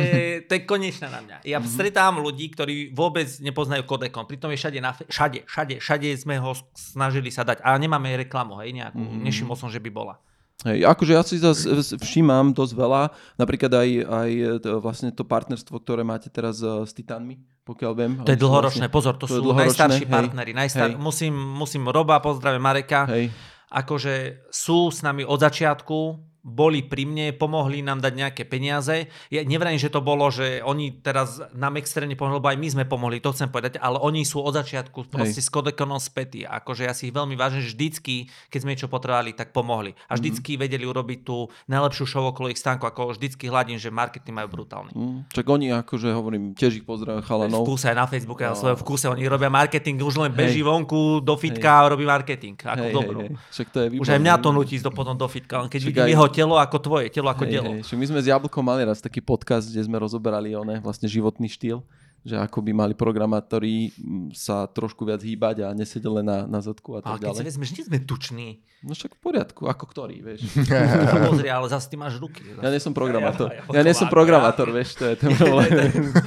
to 0.48 0.52
je 0.56 0.60
konečná 0.64 1.08
na 1.12 1.20
mňa. 1.20 1.36
Ja 1.44 1.58
stretám 1.64 2.18
ľudí, 2.20 2.50
ktorí 2.52 2.90
vôbec 2.92 3.28
nepoznajú 3.40 3.84
kodekom, 3.84 4.24
pritom 4.24 4.50
je 4.52 4.58
všade, 4.58 4.78
na, 4.80 4.92
fe- 4.96 5.08
všade, 5.08 5.44
všade, 5.44 5.74
všade 5.80 6.08
sme 6.16 6.40
ho 6.40 6.56
snažili 6.72 7.28
sa 7.28 7.44
dať 7.44 7.60
a 7.60 7.76
nemáme 7.76 8.14
reklamu, 8.16 8.58
hej, 8.64 8.74
nejakú, 8.74 9.00
mm-hmm. 9.00 9.24
nešimol 9.24 9.56
som, 9.56 9.68
že 9.68 9.80
by 9.80 9.90
bola. 9.92 10.16
Hej, 10.64 10.86
akože 10.86 11.12
ja 11.12 11.22
si 11.26 11.36
zase 11.36 12.00
všímam 12.00 12.56
dosť 12.56 12.72
veľa, 12.72 13.02
napríklad 13.36 13.72
aj, 13.74 13.88
aj 14.06 14.30
to, 14.64 14.68
vlastne 14.80 15.10
to 15.12 15.26
partnerstvo, 15.26 15.76
ktoré 15.76 16.06
máte 16.06 16.32
teraz 16.32 16.62
eh, 16.64 16.88
s 16.88 16.96
Titánmi, 16.96 17.36
pokiaľ 17.68 17.92
viem. 17.92 18.12
To 18.24 18.32
je 18.32 18.40
dlhoročné, 18.40 18.88
Vlastne, 18.88 18.94
pozor, 18.94 19.14
to, 19.20 19.28
to 19.28 19.38
sú 19.38 19.42
dlhoročné, 19.44 19.68
najstarší 19.68 20.06
hej, 20.08 20.14
partneri. 20.14 20.52
Najstar... 20.56 20.88
hej. 20.88 20.96
Musím, 20.96 21.34
musím 21.36 21.84
Roba, 21.90 22.16
pozdravím 22.24 22.64
Mareka. 22.64 23.04
hej, 23.12 23.28
akože 23.74 24.46
sú 24.54 24.88
s 24.94 25.02
nami 25.02 25.26
od 25.26 25.42
začiatku, 25.42 25.98
boli 26.44 26.84
pri 26.84 27.08
mne, 27.08 27.32
pomohli 27.32 27.80
nám 27.80 28.04
dať 28.04 28.12
nejaké 28.12 28.42
peniaze. 28.44 29.08
Ja 29.32 29.40
nevrajím, 29.40 29.80
že 29.80 29.88
to 29.88 30.04
bolo, 30.04 30.28
že 30.28 30.60
oni 30.60 31.00
teraz 31.00 31.40
nám 31.56 31.80
extrémne 31.80 32.12
pomohli, 32.12 32.36
lebo 32.36 32.52
aj 32.52 32.58
my 32.60 32.68
sme 32.68 32.84
pomohli, 32.84 33.24
to 33.24 33.32
chcem 33.32 33.48
povedať, 33.48 33.80
ale 33.80 33.96
oni 33.96 34.28
sú 34.28 34.44
od 34.44 34.52
začiatku 34.52 35.08
proste 35.08 35.40
s 35.40 35.48
kodekonom 35.48 35.96
spätí. 35.96 36.44
Akože 36.44 36.84
ja 36.84 36.92
si 36.92 37.08
ich 37.08 37.16
veľmi 37.16 37.32
vážim, 37.32 37.64
že 37.64 37.72
vždycky, 37.72 38.28
keď 38.52 38.58
sme 38.60 38.70
niečo 38.76 38.92
potrebovali, 38.92 39.32
tak 39.32 39.56
pomohli. 39.56 39.96
A 40.12 40.20
vždycky 40.20 40.54
mm-hmm. 40.54 40.64
vedeli 40.68 40.84
urobiť 40.84 41.18
tú 41.24 41.48
najlepšiu 41.64 42.04
show 42.04 42.24
okolo 42.28 42.52
ich 42.52 42.60
stánku, 42.60 42.84
ako 42.84 43.16
vždycky 43.16 43.48
hladím, 43.48 43.80
že 43.80 43.88
marketing 43.88 44.36
majú 44.36 44.60
brutálny. 44.60 44.92
Mm, 44.92 45.18
čak 45.32 45.48
oni 45.48 45.72
akože 45.72 46.12
hovorím, 46.12 46.52
tiež 46.52 46.76
ich 46.76 46.84
pozdravím 46.84 47.24
chalanov. 47.24 47.64
V 47.64 47.72
kúse 47.72 47.88
aj 47.88 47.96
na 47.96 48.04
Facebooku, 48.04 48.44
no. 48.44 48.52
svojom 48.52 48.76
v 48.76 48.84
kúse, 48.84 49.06
oni 49.08 49.24
robia 49.24 49.48
marketing, 49.48 49.96
už 50.04 50.20
len 50.20 50.28
beží 50.28 50.60
hej. 50.60 50.68
vonku 50.68 51.24
do 51.24 51.40
fitka 51.40 51.88
a 51.88 51.96
robí 51.96 52.04
marketing. 52.04 52.60
Ako 52.60 52.84
hej, 52.84 52.92
dobro. 52.92 53.18
Hej, 53.24 53.32
hej. 53.32 53.52
Však 53.56 53.66
to 53.72 53.78
je 53.80 53.86
už 53.96 54.08
aj 54.12 54.20
mňa 54.20 54.34
to 54.44 54.50
nutí 54.52 54.76
do, 54.82 54.90
potom 54.92 55.16
do 55.16 55.24
fitka, 55.24 55.64
keď 55.72 55.80
vidím 55.80 56.04
aj... 56.04 56.12
jeho 56.12 56.26
telo 56.34 56.58
ako 56.58 56.76
tvoje, 56.82 57.06
telo 57.14 57.30
ako 57.30 57.46
hej, 57.46 57.52
telo. 57.54 57.70
Hej. 57.78 57.94
My 57.94 58.06
sme 58.10 58.18
s 58.18 58.26
Jablkom 58.26 58.66
mali 58.66 58.82
raz 58.82 58.98
taký 58.98 59.22
podcast, 59.22 59.70
kde 59.70 59.86
sme 59.86 60.02
rozoberali 60.02 60.52
one, 60.58 60.82
vlastne 60.82 61.06
životný 61.06 61.46
štýl 61.46 61.80
že 62.24 62.40
ako 62.40 62.64
by 62.64 62.72
mali 62.72 62.94
programátori 62.96 63.92
mm, 63.92 64.32
sa 64.32 64.64
trošku 64.64 65.04
viac 65.04 65.20
hýbať 65.20 65.68
a 65.68 65.76
nesedieť 65.76 66.08
len 66.08 66.24
na, 66.24 66.48
na 66.48 66.60
zadku 66.64 66.96
a 66.96 67.04
tak 67.04 67.20
ďalej. 67.20 67.28
Ale 67.28 67.36
keď 67.36 67.36
si 67.36 67.48
vezmeš, 67.52 67.70
nie 67.76 67.84
sme 67.84 67.98
tuční. 68.00 68.48
No 68.84 68.92
však 68.92 69.16
v 69.16 69.20
poriadku, 69.20 69.64
ako 69.64 69.84
ktorý, 69.88 70.20
vieš. 70.20 70.44
Pozri, 71.28 71.48
ale 71.48 71.68
zase 71.72 71.88
ty 71.88 71.96
máš 71.96 72.20
ruky. 72.20 72.44
Ja 72.60 72.68
nie 72.68 72.80
som 72.80 72.92
programátor. 72.92 73.48
Ja, 73.48 73.64
ja, 73.64 73.64
ja, 73.64 73.80
ja 73.80 73.82
nie 73.84 73.96
som 73.96 74.12
programátor, 74.12 74.68
vieš, 74.68 75.00
to 75.00 75.08
je 75.08 75.16
ten 75.16 75.32
problém. 75.40 75.72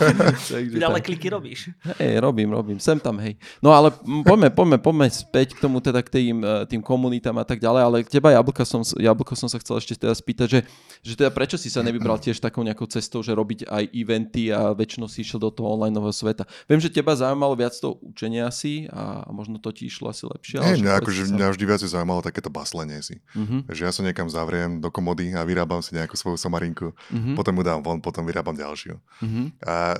Takže 0.57 0.81
ale 0.81 0.99
kliky 1.05 1.29
robíš. 1.29 1.69
Hej, 2.01 2.17
robím, 2.17 2.49
robím, 2.49 2.81
sem 2.81 2.97
tam, 2.97 3.21
hej. 3.21 3.37
No 3.61 3.73
ale 3.77 3.93
poďme, 4.25 4.49
poďme, 4.49 4.77
poďme 4.81 5.05
späť 5.13 5.53
k 5.53 5.61
tomu 5.61 5.85
teda 5.85 6.01
k 6.01 6.09
tým, 6.09 6.41
e, 6.41 6.65
tým 6.65 6.81
komunitám 6.81 7.37
a 7.37 7.45
tak 7.45 7.61
ďalej, 7.61 7.81
ale 7.85 7.97
k 8.01 8.09
teba 8.09 8.33
Jablka 8.33 8.65
som, 8.65 8.81
Jablko 8.81 9.37
som 9.37 9.45
sa 9.45 9.61
chcel 9.61 9.77
ešte 9.77 9.93
teda 9.93 10.17
spýtať, 10.17 10.47
že, 10.49 10.59
že 11.05 11.13
teda 11.13 11.29
prečo 11.29 11.61
si 11.61 11.69
sa 11.69 11.85
nevybral 11.85 12.17
tiež 12.17 12.41
takou 12.41 12.65
nejakou 12.65 12.89
cestou, 12.89 13.21
že 13.21 13.37
robiť 13.37 13.69
aj 13.69 13.83
eventy 13.93 14.49
a 14.49 14.73
väčšinou 14.73 15.05
si 15.05 15.21
išiel 15.21 15.37
do 15.37 15.53
toho 15.53 15.77
online 15.77 15.86
sveta. 16.11 16.43
Viem, 16.65 16.81
že 16.81 16.91
teba 16.91 17.15
zaujímalo 17.15 17.53
viac 17.55 17.75
to 17.77 17.99
učenie 18.01 18.43
asi 18.43 18.89
a 18.91 19.27
možno 19.29 19.59
to 19.61 19.71
ti 19.71 19.87
išlo 19.87 20.11
asi 20.11 20.27
lepšie. 20.27 20.59
Nie, 20.59 20.79
mňa, 20.81 20.93
akože 21.03 21.21
mňa 21.31 21.47
vždy 21.53 21.65
viac 21.67 21.81
zaujímalo 21.83 22.25
takéto 22.25 22.51
baslenie 22.51 22.99
si. 22.99 23.21
Uh-huh. 23.37 23.63
Že 23.71 23.81
ja 23.87 23.91
sa 23.93 24.01
niekam 24.03 24.27
zavriem 24.27 24.79
do 24.83 24.89
komody 24.89 25.31
a 25.37 25.45
vyrábam 25.47 25.79
si 25.79 25.95
nejakú 25.95 26.17
svoju 26.17 26.35
somarinku, 26.35 26.91
uh-huh. 26.91 27.35
potom 27.37 27.55
ju 27.59 27.63
dám 27.63 27.79
von, 27.85 28.01
potom 28.01 28.25
vyrábam 28.25 28.57
ďalšiu. 28.57 28.97
Uh-huh. 28.97 29.47
A 29.63 29.99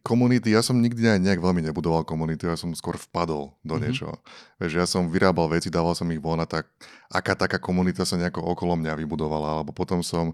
komunity, 0.00 0.52
ja 0.56 0.64
som 0.64 0.80
nikdy 0.80 1.04
aj 1.04 1.20
nejak 1.20 1.40
veľmi 1.40 1.60
nebudoval 1.60 2.06
komunitu, 2.06 2.48
ja 2.48 2.56
som 2.56 2.72
skôr 2.72 2.96
vpadol 2.96 3.56
do 3.60 3.76
uh-huh. 3.76 3.82
niečoho. 3.82 4.16
Vieš, 4.60 4.72
ja 4.72 4.86
som 4.88 5.08
vyrábal 5.12 5.52
veci, 5.52 5.68
dával 5.68 5.92
som 5.92 6.08
ich 6.12 6.20
von 6.20 6.40
a 6.40 6.48
tak, 6.48 6.68
aká 7.12 7.36
taká 7.36 7.60
komunita 7.60 8.08
sa 8.08 8.16
nejako 8.16 8.40
okolo 8.40 8.76
mňa 8.76 8.96
vybudovala, 8.96 9.60
alebo 9.60 9.76
potom 9.76 10.00
som, 10.00 10.32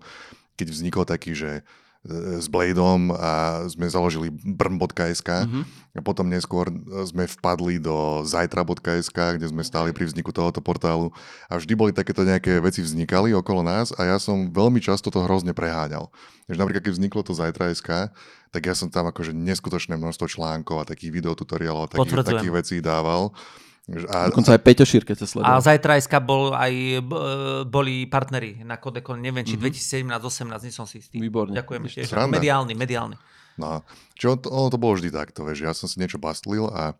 keď 0.54 0.66
vznikol 0.70 1.04
taký, 1.08 1.34
že 1.34 1.66
s 2.02 2.50
Bladeom 2.50 3.14
a 3.14 3.62
sme 3.70 3.86
založili 3.86 4.34
brm.sk 4.34 5.46
mm-hmm. 5.46 5.62
a 5.94 6.02
potom 6.02 6.26
neskôr 6.26 6.66
sme 7.06 7.30
vpadli 7.30 7.78
do 7.78 8.26
zajtra.sk, 8.26 9.38
kde 9.38 9.46
sme 9.46 9.62
stáli 9.62 9.94
pri 9.94 10.10
vzniku 10.10 10.34
tohoto 10.34 10.58
portálu 10.58 11.14
a 11.46 11.62
vždy 11.62 11.78
boli 11.78 11.92
takéto 11.94 12.26
nejaké 12.26 12.58
veci 12.58 12.82
vznikali 12.82 13.30
okolo 13.38 13.62
nás 13.62 13.94
a 13.94 14.02
ja 14.02 14.18
som 14.18 14.50
veľmi 14.50 14.82
často 14.82 15.14
to 15.14 15.22
hrozne 15.22 15.54
preháňal. 15.54 16.10
Takže 16.50 16.58
napríklad, 16.58 16.82
keď 16.90 16.92
vzniklo 16.98 17.22
to 17.22 17.38
zajtra.sk, 17.38 18.10
tak 18.50 18.62
ja 18.66 18.74
som 18.74 18.90
tam 18.90 19.06
akože 19.06 19.30
neskutočné 19.30 19.94
množstvo 19.94 20.26
článkov 20.26 20.82
a 20.82 20.88
takých 20.90 21.22
videotutoriálov 21.22 21.86
a 21.86 21.90
takých, 21.94 22.26
takých 22.26 22.52
vecí 22.52 22.76
dával. 22.82 23.30
A, 23.90 24.30
Dokonca 24.30 24.54
aj 24.54 24.62
Peťo 24.62 24.86
Šírke 24.86 25.18
sa 25.18 25.26
sledoval. 25.26 25.58
A 25.58 25.62
zajtrajska 25.62 26.22
bol 26.22 26.54
aj, 26.54 27.02
boli 27.66 28.06
partneri 28.06 28.62
na 28.62 28.78
Kodekon, 28.78 29.18
neviem, 29.18 29.42
či 29.42 29.58
mm-hmm. 29.58 30.14
2017-18, 30.14 30.70
nie 30.70 30.70
som 30.70 30.86
si 30.86 31.02
istý. 31.02 31.18
Výborne. 31.18 31.50
Ďakujem 31.58 31.82
ešte. 31.90 32.14
Mediálny, 32.14 32.78
mediálny. 32.78 33.18
No, 33.58 33.82
čo 34.14 34.38
to, 34.38 34.48
ono 34.54 34.70
to 34.70 34.78
bolo 34.78 34.94
vždy 34.94 35.10
takto, 35.10 35.42
vieš, 35.42 35.66
ja 35.66 35.74
som 35.74 35.90
si 35.90 35.98
niečo 35.98 36.16
bastlil 36.16 36.70
a, 36.70 36.94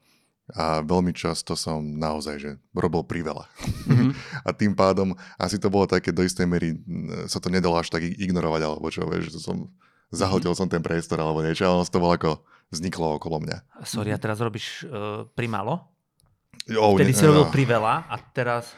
a 0.53 0.83
veľmi 0.83 1.15
často 1.15 1.55
som 1.55 1.81
naozaj, 1.81 2.37
že 2.43 2.51
robil 2.75 3.07
priveľa. 3.07 3.47
Mm-hmm. 3.87 4.11
a 4.47 4.51
tým 4.51 4.75
pádom 4.75 5.15
asi 5.39 5.62
to 5.62 5.71
bolo 5.71 5.87
také 5.87 6.11
do 6.11 6.27
istej 6.27 6.51
mery, 6.51 6.75
sa 7.31 7.39
to 7.39 7.47
nedalo 7.47 7.79
až 7.79 7.95
tak 7.95 8.03
ignorovať, 8.03 8.61
alebo 8.67 8.91
čo, 8.91 9.07
vieš, 9.07 9.39
že 9.39 9.39
som 9.39 9.71
zahodil 10.11 10.51
mm-hmm. 10.51 10.67
som 10.67 10.69
ten 10.69 10.83
priestor 10.83 11.23
alebo 11.23 11.47
niečo, 11.47 11.62
ale 11.62 11.79
ono 11.79 11.87
to 11.87 12.03
bolo 12.03 12.12
ako 12.19 12.31
vzniklo 12.75 13.23
okolo 13.23 13.39
mňa. 13.39 13.87
Sorry, 13.87 14.11
a 14.11 14.18
teraz 14.18 14.42
robíš 14.42 14.85
uh, 14.88 15.29
primálo? 15.33 15.91
Oh, 16.79 16.95
Vtedy 16.95 17.11
ne, 17.11 17.19
si 17.19 17.25
robil 17.27 17.47
priveľa 17.51 18.07
a 18.07 18.15
teraz... 18.31 18.71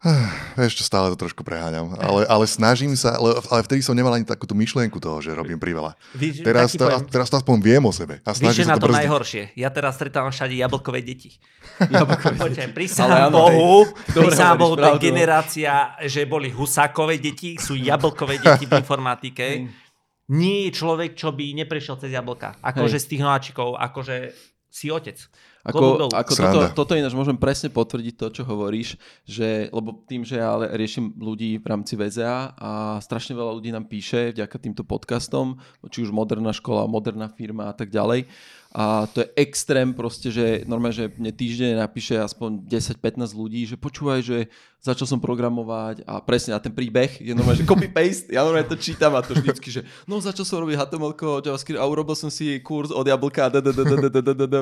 Ešte 0.56 0.84
stále 0.84 1.12
to 1.12 1.16
trošku 1.26 1.44
preháňam, 1.44 1.96
ale, 2.00 2.28
ale 2.28 2.44
snažím 2.48 2.92
sa, 2.96 3.16
ale, 3.16 3.36
ale 3.48 3.60
vtedy 3.64 3.80
som 3.84 3.96
nemal 3.96 4.12
ani 4.12 4.24
takú 4.24 4.44
tú 4.44 4.52
myšlienku 4.56 4.96
toho, 5.00 5.20
že 5.20 5.32
robím 5.32 5.60
priveľa. 5.60 5.96
Víš, 6.16 6.44
teraz, 6.44 6.72
to, 6.72 6.84
poviem, 6.84 7.04
teraz 7.08 7.28
to 7.32 7.36
aspoň 7.40 7.56
viem 7.60 7.84
o 7.84 7.92
sebe. 7.92 8.20
A 8.24 8.32
Víš, 8.32 8.68
na 8.68 8.76
to, 8.76 8.88
to 8.88 8.96
najhoršie. 8.96 9.56
Ja 9.56 9.72
teraz 9.72 9.96
stretávam 9.96 10.32
všade 10.32 10.56
jablkové 10.56 11.00
deti. 11.04 11.36
Jablkové. 11.92 12.72
Prisahám 12.72 13.32
Bohu, 13.32 13.88
prisahám 14.12 14.56
Bohu, 14.56 14.74
to 14.76 14.86
je 14.96 15.12
generácia, 15.12 15.96
že 16.08 16.24
boli 16.24 16.48
husákové 16.48 17.20
deti, 17.20 17.60
sú 17.60 17.76
jablkové 17.76 18.40
deti 18.40 18.64
v 18.64 18.72
informatike. 18.80 19.68
Nie 20.32 20.68
je 20.68 20.70
človek, 20.72 21.14
čo 21.14 21.30
by 21.36 21.52
neprešiel 21.64 22.00
cez 22.00 22.10
jablka. 22.16 22.58
Akože 22.64 22.96
z 22.98 23.06
tých 23.12 23.22
nováčikov, 23.22 23.76
akože 23.76 24.32
si 24.76 24.92
otec. 24.92 25.16
Ako, 25.66 26.06
ako 26.14 26.32
toto, 26.38 26.58
toto 26.86 26.92
ináč 26.94 27.10
môžem 27.10 27.34
presne 27.34 27.74
potvrdiť 27.74 28.14
to, 28.14 28.26
čo 28.30 28.42
hovoríš, 28.46 28.94
že, 29.26 29.66
lebo 29.74 29.98
tým, 30.06 30.22
že 30.22 30.38
ja 30.38 30.54
riešim 30.54 31.18
ľudí 31.18 31.58
v 31.58 31.66
rámci 31.66 31.98
VZA 31.98 32.54
a 32.54 33.02
strašne 33.02 33.34
veľa 33.34 33.52
ľudí 33.58 33.74
nám 33.74 33.90
píše 33.90 34.30
vďaka 34.30 34.56
týmto 34.62 34.86
podcastom, 34.86 35.58
či 35.90 36.06
už 36.06 36.14
moderná 36.14 36.54
škola, 36.54 36.86
moderná 36.86 37.26
firma 37.26 37.66
a 37.70 37.74
tak 37.74 37.90
ďalej. 37.90 38.30
A 38.76 39.08
to 39.08 39.24
je 39.24 39.32
extrém 39.40 39.88
proste, 39.96 40.28
že 40.28 40.60
normálne, 40.68 40.92
že 40.92 41.08
mne 41.16 41.32
týždeň 41.32 41.80
napíše 41.80 42.20
aspoň 42.20 42.68
10-15 42.68 43.32
ľudí, 43.32 43.64
že 43.64 43.80
počúvaj, 43.80 44.20
že 44.20 44.52
začal 44.84 45.08
som 45.08 45.16
programovať 45.16 46.04
a 46.04 46.20
presne 46.20 46.52
na 46.52 46.60
ten 46.60 46.68
príbeh 46.68 47.08
je 47.24 47.32
normálne, 47.32 47.56
že 47.56 47.64
copy-paste, 47.64 48.28
ja 48.36 48.44
normálne 48.44 48.68
to 48.68 48.76
čítam 48.76 49.16
a 49.16 49.24
to 49.24 49.32
vždycky, 49.32 49.72
že 49.72 49.80
no 50.04 50.20
začal 50.20 50.44
som 50.44 50.60
robiť 50.60 50.76
HTML, 50.76 51.16
JavaScript 51.40 51.80
a 51.80 51.88
urobil 51.88 52.12
som 52.12 52.28
si 52.28 52.60
kurz 52.60 52.92
od 52.92 53.08
jablka, 53.08 53.48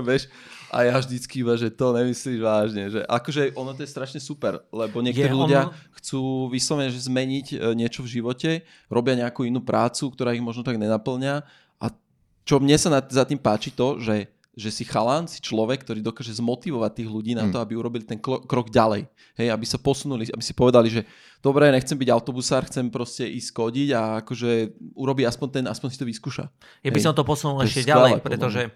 vieš. 0.06 0.30
A 0.70 0.86
ja 0.86 0.94
vždycky 0.94 1.42
iba, 1.42 1.58
že 1.58 1.74
to 1.74 1.90
nemyslíš 1.90 2.38
vážne, 2.38 2.82
že 2.94 3.02
akože 3.10 3.58
ono 3.58 3.74
to 3.74 3.82
je 3.82 3.90
strašne 3.90 4.22
super, 4.22 4.62
lebo 4.70 5.02
niektorí 5.02 5.34
ľudia 5.34 5.74
chcú 5.98 6.46
vyslovene 6.54 6.94
zmeniť 6.94 7.74
niečo 7.74 8.06
v 8.06 8.22
živote, 8.22 8.50
robia 8.86 9.18
nejakú 9.18 9.42
inú 9.42 9.58
prácu, 9.58 10.06
ktorá 10.14 10.30
ich 10.30 10.42
možno 10.42 10.62
tak 10.62 10.78
nenaplňa 10.78 11.63
čo 12.44 12.60
mne 12.60 12.76
sa 12.76 12.88
na, 12.92 13.00
za 13.00 13.24
tým 13.24 13.40
páči 13.40 13.72
to, 13.72 13.96
že, 13.98 14.28
že 14.52 14.70
si 14.70 14.84
chalán, 14.84 15.24
si 15.24 15.40
človek, 15.40 15.82
ktorý 15.82 16.04
dokáže 16.04 16.36
zmotivovať 16.36 17.02
tých 17.02 17.08
ľudí 17.08 17.32
na 17.32 17.48
to, 17.48 17.56
mm. 17.58 17.64
aby 17.64 17.72
urobili 17.74 18.04
ten 18.04 18.20
krok 18.20 18.68
ďalej. 18.68 19.08
Hej, 19.34 19.48
aby 19.50 19.66
sa 19.66 19.82
posunuli, 19.82 20.30
aby 20.30 20.44
si 20.44 20.54
povedali, 20.54 20.86
že 20.86 21.02
dobre, 21.42 21.66
nechcem 21.74 21.98
byť 21.98 22.08
autobusár, 22.12 22.68
chcem 22.70 22.86
proste 22.86 23.26
ísť 23.26 23.50
kodiť 23.50 23.88
a 23.96 24.02
akože 24.22 24.78
urobí 24.94 25.26
aspoň 25.26 25.48
ten, 25.50 25.64
aspoň 25.66 25.88
si 25.90 25.98
to 25.98 26.06
vyskúša. 26.06 26.44
Ja 26.86 26.94
by 26.94 27.00
Hej. 27.02 27.06
som 27.10 27.18
to 27.18 27.26
posunul 27.26 27.58
to 27.58 27.66
ešte 27.66 27.90
ďalej, 27.90 28.22
pretože 28.22 28.70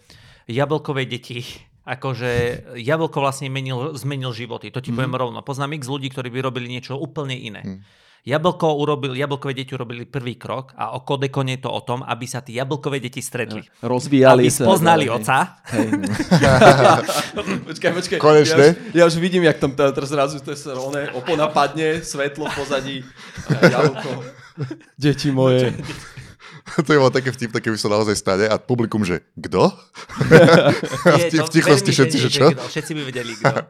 jablkové 0.51 1.07
deti, 1.07 1.45
akože 1.95 2.31
jablko 2.75 3.23
vlastne 3.23 3.53
menil, 3.53 3.95
zmenil 3.95 4.35
životy. 4.35 4.73
To 4.75 4.83
ti 4.83 4.91
mm. 4.91 4.97
poviem 4.99 5.15
rovno. 5.15 5.39
Poznám 5.45 5.79
x 5.79 5.87
ľudí, 5.87 6.11
ktorí 6.11 6.33
by 6.33 6.41
robili 6.43 6.67
niečo 6.67 6.99
úplne 6.99 7.37
iné. 7.37 7.63
Mm. 7.63 7.81
Jablko 8.29 8.77
urobil, 8.77 9.17
jablkové 9.17 9.57
deti 9.57 9.73
urobili 9.73 10.05
prvý 10.05 10.37
krok 10.37 10.77
a 10.77 10.93
o 10.93 11.01
kodekone 11.01 11.57
je 11.57 11.65
to 11.65 11.73
o 11.73 11.81
tom, 11.81 12.05
aby 12.05 12.29
sa 12.29 12.45
tí 12.45 12.61
jablkové 12.61 13.01
deti 13.01 13.25
stretli. 13.25 13.65
Rozvíjali 13.81 14.45
aby 14.45 14.53
sa. 14.53 14.69
spoznali 14.69 15.09
hej. 15.09 15.17
oca. 15.17 15.39
Hej. 15.73 15.89
počkaj, 17.73 17.91
počkaj. 17.97 18.19
Konečne. 18.21 18.67
Ja 18.69 18.73
už, 18.77 18.93
ja 18.93 19.05
už 19.09 19.15
vidím, 19.17 19.49
jak 19.49 19.57
tam 19.57 19.73
teraz 19.73 20.13
zrazu 20.13 20.45
to 20.45 20.53
je 20.53 20.61
oné, 20.77 21.09
opona 21.17 21.49
padne, 21.49 22.05
svetlo 22.05 22.53
pozadí, 22.53 23.01
jablko. 23.49 24.21
Deti 25.01 25.33
moje. 25.33 25.73
to 26.85 26.91
je 26.93 27.01
také 27.09 27.33
vtipné, 27.33 27.59
keby 27.65 27.81
sa 27.81 27.89
naozaj 27.89 28.13
stane 28.13 28.45
a 28.45 28.61
publikum, 28.61 29.09
že 29.09 29.25
kto? 29.41 29.73
v, 31.17 31.33
v 31.33 31.49
tichosti 31.49 31.91
všetci, 31.97 32.17
že 32.21 32.29
čo? 32.29 32.47
Všetci 32.53 32.93
by 32.93 33.03
vedeli 33.09 33.33
kto. 33.41 33.65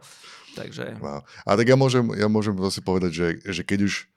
Takže... 0.59 0.99
No. 0.99 1.23
A 1.23 1.49
tak 1.55 1.63
ja 1.63 1.77
môžem, 1.79 2.03
ja 2.19 2.27
môžem 2.27 2.57
zase 2.59 2.83
povedať, 2.83 3.11
že, 3.15 3.27
že 3.47 3.63
keď 3.63 3.87
už 3.87 4.09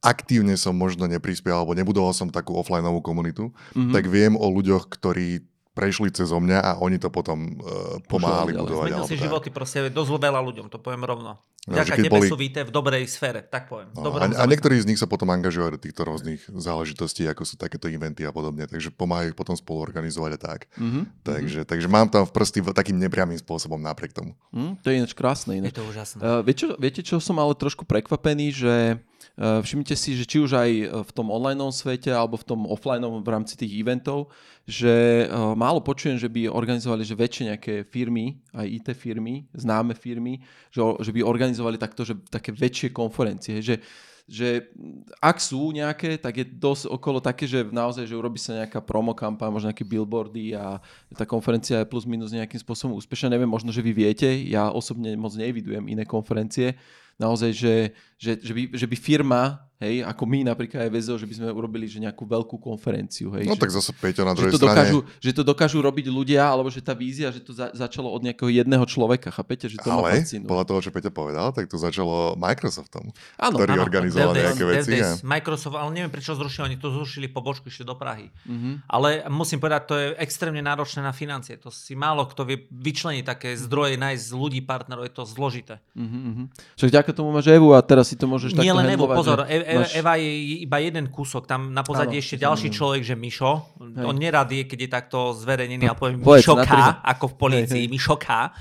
aktívne 0.00 0.56
som 0.56 0.72
možno 0.72 1.04
neprispiel, 1.04 1.52
alebo 1.52 1.76
nebudoval 1.76 2.16
som 2.16 2.32
takú 2.32 2.56
offlineovú 2.56 3.04
komunitu, 3.04 3.52
mm-hmm. 3.76 3.92
tak 3.92 4.08
viem 4.08 4.32
o 4.36 4.46
ľuďoch, 4.48 4.88
ktorí 4.88 5.44
prešli 5.70 6.10
cez 6.10 6.28
mňa 6.28 6.58
a 6.60 6.70
oni 6.82 6.98
to 6.98 7.08
potom 7.14 7.56
uh, 7.62 8.02
pomáhali 8.10 8.52
Pošlo, 8.52 8.64
budovať. 8.66 8.88
Zmenil 8.90 9.06
si 9.06 9.16
tak. 9.16 9.24
životy 9.24 9.48
proste 9.54 9.78
dosť 9.88 10.10
veľa 10.18 10.40
ľuďom, 10.42 10.66
to 10.66 10.82
poviem 10.82 11.06
rovno. 11.06 11.38
No, 11.68 11.76
Ďaká 11.76 12.00
tebe 12.00 12.16
boli... 12.16 12.26
sú 12.26 12.40
víte 12.40 12.64
v 12.64 12.72
dobrej 12.72 13.04
sfére, 13.06 13.44
tak 13.44 13.68
poviem. 13.68 13.92
No, 13.92 14.16
a, 14.16 14.24
a 14.24 14.44
niektorí 14.48 14.80
z 14.80 14.88
nich 14.88 14.96
sa 14.96 15.04
potom 15.04 15.28
angažujú 15.28 15.76
do 15.76 15.80
týchto 15.80 16.08
rôznych 16.08 16.42
záležitostí, 16.48 17.28
ako 17.28 17.44
sú 17.44 17.60
takéto 17.60 17.86
eventy 17.86 18.24
a 18.24 18.32
podobne, 18.32 18.64
takže 18.64 18.90
pomáhajú 18.90 19.30
ich 19.30 19.38
potom 19.38 19.52
spolu 19.54 19.84
organizovať 19.84 20.30
a 20.34 20.40
tak. 20.40 20.60
Mm-hmm. 20.80 21.04
Takže, 21.22 21.60
takže 21.68 21.86
mám 21.86 22.08
tam 22.08 22.24
v 22.24 22.32
prsty 22.32 22.64
takým 22.64 22.96
nepriamým 22.96 23.38
spôsobom 23.38 23.76
napriek 23.76 24.16
tomu. 24.16 24.32
Mm, 24.50 24.80
to 24.80 24.88
je 24.88 24.94
ináč 25.04 25.12
krásne. 25.12 25.60
Ináč. 25.60 25.76
Je 25.76 25.78
to 25.78 25.86
úžasné. 25.86 26.18
Uh, 26.24 26.40
viete, 26.40 26.58
čo, 26.64 26.68
viete, 26.80 27.00
čo 27.04 27.16
som 27.20 27.36
ale 27.38 27.52
trošku 27.54 27.86
prekvapený, 27.86 28.46
že 28.56 28.74
Uh, 28.96 29.09
všimnite 29.38 29.94
si, 29.96 30.16
že 30.18 30.24
či 30.24 30.42
už 30.42 30.56
aj 30.56 30.70
v 31.06 31.10
tom 31.14 31.30
online 31.30 31.60
svete 31.70 32.10
alebo 32.10 32.36
v 32.36 32.46
tom 32.46 32.60
offline 32.66 33.04
v 33.04 33.28
rámci 33.28 33.56
tých 33.56 33.72
eventov, 33.78 34.28
že 34.68 35.26
uh, 35.26 35.56
málo 35.58 35.82
počujem, 35.82 36.20
že 36.20 36.28
by 36.28 36.46
organizovali 36.46 37.02
že 37.02 37.18
väčšie 37.18 37.44
nejaké 37.54 37.74
firmy, 37.88 38.38
aj 38.54 38.66
IT 38.68 38.88
firmy, 38.94 39.48
známe 39.56 39.96
firmy, 39.96 40.38
že, 40.70 40.80
že 41.00 41.10
by 41.10 41.24
organizovali 41.24 41.80
takto, 41.80 42.04
že 42.04 42.14
také 42.28 42.54
väčšie 42.54 42.94
konferencie. 42.94 43.58
Že 43.58 43.82
že 44.30 44.70
ak 45.18 45.42
sú 45.42 45.74
nejaké, 45.74 46.14
tak 46.14 46.38
je 46.38 46.46
dosť 46.46 46.86
okolo 46.86 47.18
také, 47.18 47.50
že 47.50 47.66
naozaj, 47.66 48.06
že 48.06 48.14
urobí 48.14 48.38
sa 48.38 48.62
nejaká 48.62 48.78
promo 48.78 49.10
kampaň, 49.10 49.50
možno 49.50 49.74
nejaké 49.74 49.82
billboardy 49.82 50.54
a 50.54 50.78
tá 51.18 51.26
konferencia 51.26 51.82
je 51.82 51.90
plus 51.90 52.06
minus 52.06 52.30
nejakým 52.30 52.62
spôsobom 52.62 52.94
úspešná. 52.94 53.26
Neviem, 53.26 53.50
možno, 53.50 53.74
že 53.74 53.82
vy 53.82 53.90
viete, 53.90 54.30
ja 54.46 54.70
osobne 54.70 55.18
moc 55.18 55.34
nevidujem 55.34 55.82
iné 55.90 56.06
konferencie, 56.06 56.78
naozaj, 57.20 57.52
že, 57.52 57.74
že, 58.16 58.40
že, 58.40 58.52
by, 58.56 58.62
že 58.72 58.86
by 58.88 58.96
firma 58.96 59.69
Hej, 59.80 60.04
ako 60.04 60.28
my 60.28 60.44
napríklad 60.44 60.84
aj 60.84 60.90
VZO, 60.92 61.16
že 61.16 61.24
by 61.24 61.34
sme 61.40 61.46
urobili 61.56 61.88
že 61.88 62.04
nejakú 62.04 62.28
veľkú 62.28 62.60
konferenciu. 62.60 63.32
Hej, 63.32 63.48
no 63.48 63.56
že, 63.56 63.64
tak 63.64 63.72
zase 63.72 63.96
Peťo 63.96 64.28
na 64.28 64.36
druhej 64.36 64.52
že 64.52 64.60
to, 64.60 64.60
strane. 64.60 64.76
dokážu, 64.76 64.98
že 65.24 65.30
to 65.32 65.42
dokážu 65.42 65.78
robiť 65.80 66.06
ľudia, 66.12 66.52
alebo 66.52 66.68
že 66.68 66.84
tá 66.84 66.92
vízia, 66.92 67.32
že 67.32 67.40
to 67.40 67.56
za, 67.56 67.72
začalo 67.72 68.12
od 68.12 68.20
nejakého 68.20 68.52
jedného 68.52 68.84
človeka, 68.84 69.32
chápete? 69.32 69.72
Že 69.72 69.80
to 69.80 69.88
Ale 69.88 70.20
podľa 70.44 70.64
toho, 70.68 70.78
čo 70.84 70.90
Peťo 70.92 71.08
povedal, 71.08 71.56
tak 71.56 71.72
to 71.72 71.80
začalo 71.80 72.36
Microsoftom, 72.36 73.08
áno, 73.40 73.56
ktorý 73.56 73.72
áno, 73.72 73.84
organizoval 73.88 74.36
Devdes, 74.36 74.44
nejaké 74.52 74.64
veci. 74.68 74.90
Devdes, 75.00 75.08
a... 75.08 75.24
Microsoft, 75.24 75.76
ale 75.80 75.90
neviem 75.96 76.12
prečo 76.12 76.36
zrušili, 76.36 76.62
oni 76.68 76.76
to 76.76 76.88
zrušili 76.92 77.26
po 77.32 77.40
bočku 77.40 77.72
ešte 77.72 77.88
do 77.88 77.96
Prahy. 77.96 78.28
Mm-hmm. 78.44 78.84
Ale 78.84 79.32
musím 79.32 79.64
povedať, 79.64 79.82
to 79.88 79.96
je 79.96 80.06
extrémne 80.20 80.60
náročné 80.60 81.00
na 81.00 81.16
financie. 81.16 81.56
To 81.56 81.72
si 81.72 81.96
málo 81.96 82.28
kto 82.28 82.44
vie 82.44 82.68
vyčleniť 82.68 83.24
také 83.24 83.56
zdroje, 83.56 83.96
nájsť 83.96 84.36
ľudí, 84.36 84.60
partnerov, 84.60 85.08
je 85.08 85.14
to 85.16 85.24
zložité. 85.24 85.80
Mm-hmm. 85.96 86.76
Čiže 86.76 86.88
vďaka 86.92 87.10
tomu 87.16 87.32
máš 87.32 87.48
Evu 87.48 87.72
a 87.72 87.80
teraz 87.80 88.12
si 88.12 88.20
to 88.20 88.28
môžeš 88.28 88.52
takto 88.52 88.68
Nie 88.68 88.76
len 88.76 88.92
Evu, 88.92 89.08
pozor, 89.08 89.48
e- 89.48 89.69
e- 89.70 90.02
Eva 90.02 90.18
je 90.18 90.30
iba 90.66 90.78
jeden 90.82 91.06
kúsok, 91.08 91.46
tam 91.46 91.70
na 91.70 91.86
pozadí 91.86 92.18
ešte 92.18 92.40
ďalší 92.40 92.68
človek, 92.74 93.02
že 93.06 93.14
Mišo. 93.14 93.78
Hej. 93.78 94.04
On 94.04 94.16
nerad 94.16 94.50
je, 94.50 94.66
keď 94.66 94.78
je 94.82 94.90
takto 94.90 95.18
zverejnený, 95.38 95.86
ale 95.86 95.98
poviem 95.98 96.18
Mišoka, 96.18 97.04
ako 97.04 97.24
v 97.30 97.34
polícii, 97.38 97.84
Mišoka. 97.86 98.52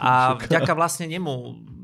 A 0.00 0.10
vďaka 0.48 0.72
vlastne 0.72 1.10
nemu, 1.10 1.34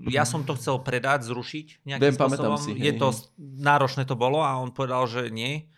ja 0.09 0.25
som 0.25 0.43
to 0.43 0.57
chcel 0.57 0.81
predať, 0.81 1.29
zrušiť 1.29 1.85
nejakým 1.85 2.05
Viem, 2.09 2.17
spôsobom. 2.17 2.57
Si, 2.57 2.73
hej, 2.77 2.93
je 2.93 2.93
to, 2.97 3.09
náročné 3.39 4.09
to 4.09 4.17
bolo 4.17 4.41
a 4.41 4.57
on 4.57 4.73
povedal, 4.73 5.05
že 5.05 5.29
nie 5.29 5.69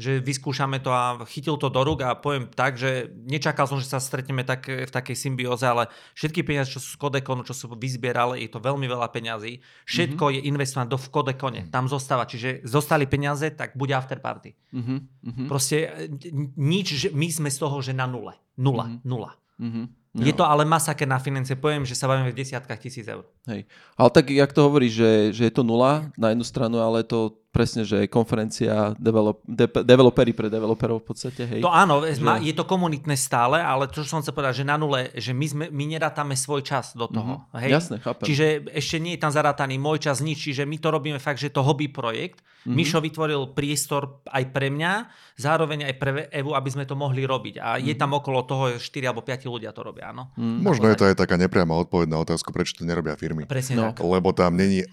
že 0.00 0.24
vyskúšame 0.24 0.80
to 0.80 0.88
a 0.88 1.20
chytil 1.28 1.60
to 1.60 1.68
do 1.68 1.84
rúk 1.84 2.00
a 2.00 2.16
poviem 2.16 2.48
tak, 2.48 2.80
že 2.80 3.12
nečakal 3.28 3.68
som, 3.68 3.76
že 3.76 3.84
sa 3.84 4.00
stretneme 4.00 4.48
tak, 4.48 4.64
v 4.64 4.88
takej 4.88 5.12
symbióze, 5.12 5.68
ale 5.68 5.92
všetky 6.16 6.40
peniaze, 6.40 6.72
čo 6.72 6.80
sú 6.80 6.96
z 6.96 6.98
Kodekonu, 6.98 7.44
čo 7.44 7.52
sú 7.52 7.68
vyzbierali, 7.76 8.48
je 8.48 8.50
to 8.56 8.64
veľmi 8.64 8.88
veľa 8.88 9.12
peňazí. 9.12 9.60
Všetko 9.84 10.24
mm-hmm. 10.24 10.36
je 10.40 10.48
investované 10.48 10.88
do 10.88 10.96
v 10.96 11.08
Kodekone, 11.12 11.60
tam 11.68 11.84
zostáva. 11.84 12.24
Čiže 12.24 12.64
zostali 12.64 13.04
peniaze, 13.04 13.52
tak 13.52 13.76
bude 13.76 13.92
afterparty. 13.92 14.56
Mm-hmm. 14.72 15.44
Proste 15.44 16.08
nič, 16.56 16.86
že 16.96 17.08
my 17.12 17.28
sme 17.28 17.52
z 17.52 17.58
toho, 17.60 17.76
že 17.84 17.92
na 17.92 18.08
nule. 18.08 18.32
Nula, 18.56 18.88
mm-hmm. 18.88 19.04
nula. 19.04 19.36
Mm-hmm. 19.60 19.86
No. 20.10 20.26
Je 20.26 20.34
to 20.34 20.42
ale 20.42 20.66
masaker 20.66 21.06
na 21.06 21.22
financie, 21.22 21.54
poviem, 21.54 21.86
že 21.86 21.94
sa 21.94 22.10
bavíme 22.10 22.34
v 22.34 22.38
desiatkách 22.42 22.82
tisíc 22.82 23.06
eur. 23.06 23.22
Hej. 23.46 23.62
Ale 23.94 24.10
tak, 24.10 24.26
jak 24.26 24.50
to 24.50 24.66
hovoríš, 24.66 24.98
že, 24.98 25.12
že 25.30 25.42
je 25.46 25.54
to 25.54 25.62
nula 25.62 26.10
na 26.18 26.34
jednu 26.34 26.42
stranu, 26.42 26.82
ale 26.82 27.06
to 27.06 27.38
presne, 27.50 27.82
že 27.82 28.06
konferencia 28.06 28.94
develop, 28.94 29.42
de, 29.42 29.66
developery 29.66 30.30
pre 30.30 30.46
developerov 30.46 31.02
v 31.02 31.06
podstate. 31.10 31.42
Hej. 31.50 31.60
To 31.66 31.70
áno, 31.70 32.06
že... 32.06 32.22
je 32.22 32.54
to 32.54 32.62
komunitné 32.62 33.18
stále, 33.18 33.58
ale 33.58 33.90
to, 33.90 34.06
čo 34.06 34.16
som 34.16 34.22
chcel 34.22 34.38
povedať, 34.38 34.62
že 34.62 34.66
na 34.70 34.78
nule, 34.78 35.10
že 35.18 35.34
my, 35.34 35.46
sme, 35.50 35.64
my 35.74 35.84
nerátame 35.90 36.38
svoj 36.38 36.62
čas 36.62 36.94
do 36.94 37.10
toho. 37.10 37.42
Mm-hmm. 37.42 37.60
Hej? 37.66 37.70
Jasne, 37.74 37.96
chápem. 37.98 38.26
Čiže 38.30 38.44
ešte 38.70 38.96
nie 39.02 39.18
je 39.18 39.20
tam 39.26 39.34
zarátaný 39.34 39.82
môj 39.82 39.98
čas, 39.98 40.22
nič, 40.22 40.38
čiže 40.38 40.62
my 40.62 40.78
to 40.78 40.88
robíme 40.94 41.18
fakt, 41.18 41.42
že 41.42 41.50
to 41.50 41.66
hobby 41.66 41.90
projekt. 41.90 42.38
Mm-hmm. 42.62 42.76
Mišo 42.78 42.98
vytvoril 43.02 43.42
priestor 43.50 44.22
aj 44.30 44.54
pre 44.54 44.70
mňa, 44.70 45.10
zároveň 45.34 45.90
aj 45.90 45.94
pre 45.98 46.10
Evu, 46.30 46.54
aby 46.54 46.70
sme 46.70 46.86
to 46.86 46.94
mohli 46.94 47.26
robiť. 47.26 47.58
A 47.58 47.76
mm-hmm. 47.76 47.86
je 47.90 47.94
tam 47.98 48.14
okolo 48.14 48.46
toho 48.46 48.64
4 48.78 49.10
alebo 49.10 49.26
5 49.26 49.50
ľudia 49.50 49.74
to 49.74 49.82
robia, 49.82 50.14
áno. 50.14 50.30
Mm-hmm. 50.38 50.62
Možno 50.62 50.86
je 50.86 50.96
to 51.02 51.08
aj 51.10 51.18
taká 51.18 51.34
nepriama 51.34 51.74
odpoveď 51.82 52.06
na 52.14 52.22
otázku, 52.22 52.54
prečo 52.54 52.78
to 52.78 52.86
nerobia 52.86 53.18
firmy. 53.18 53.42
Presne 53.50 53.74
no. 53.74 53.90
tak. 53.90 54.06
Lebo 54.06 54.30
tam 54.30 54.54
není 54.54 54.86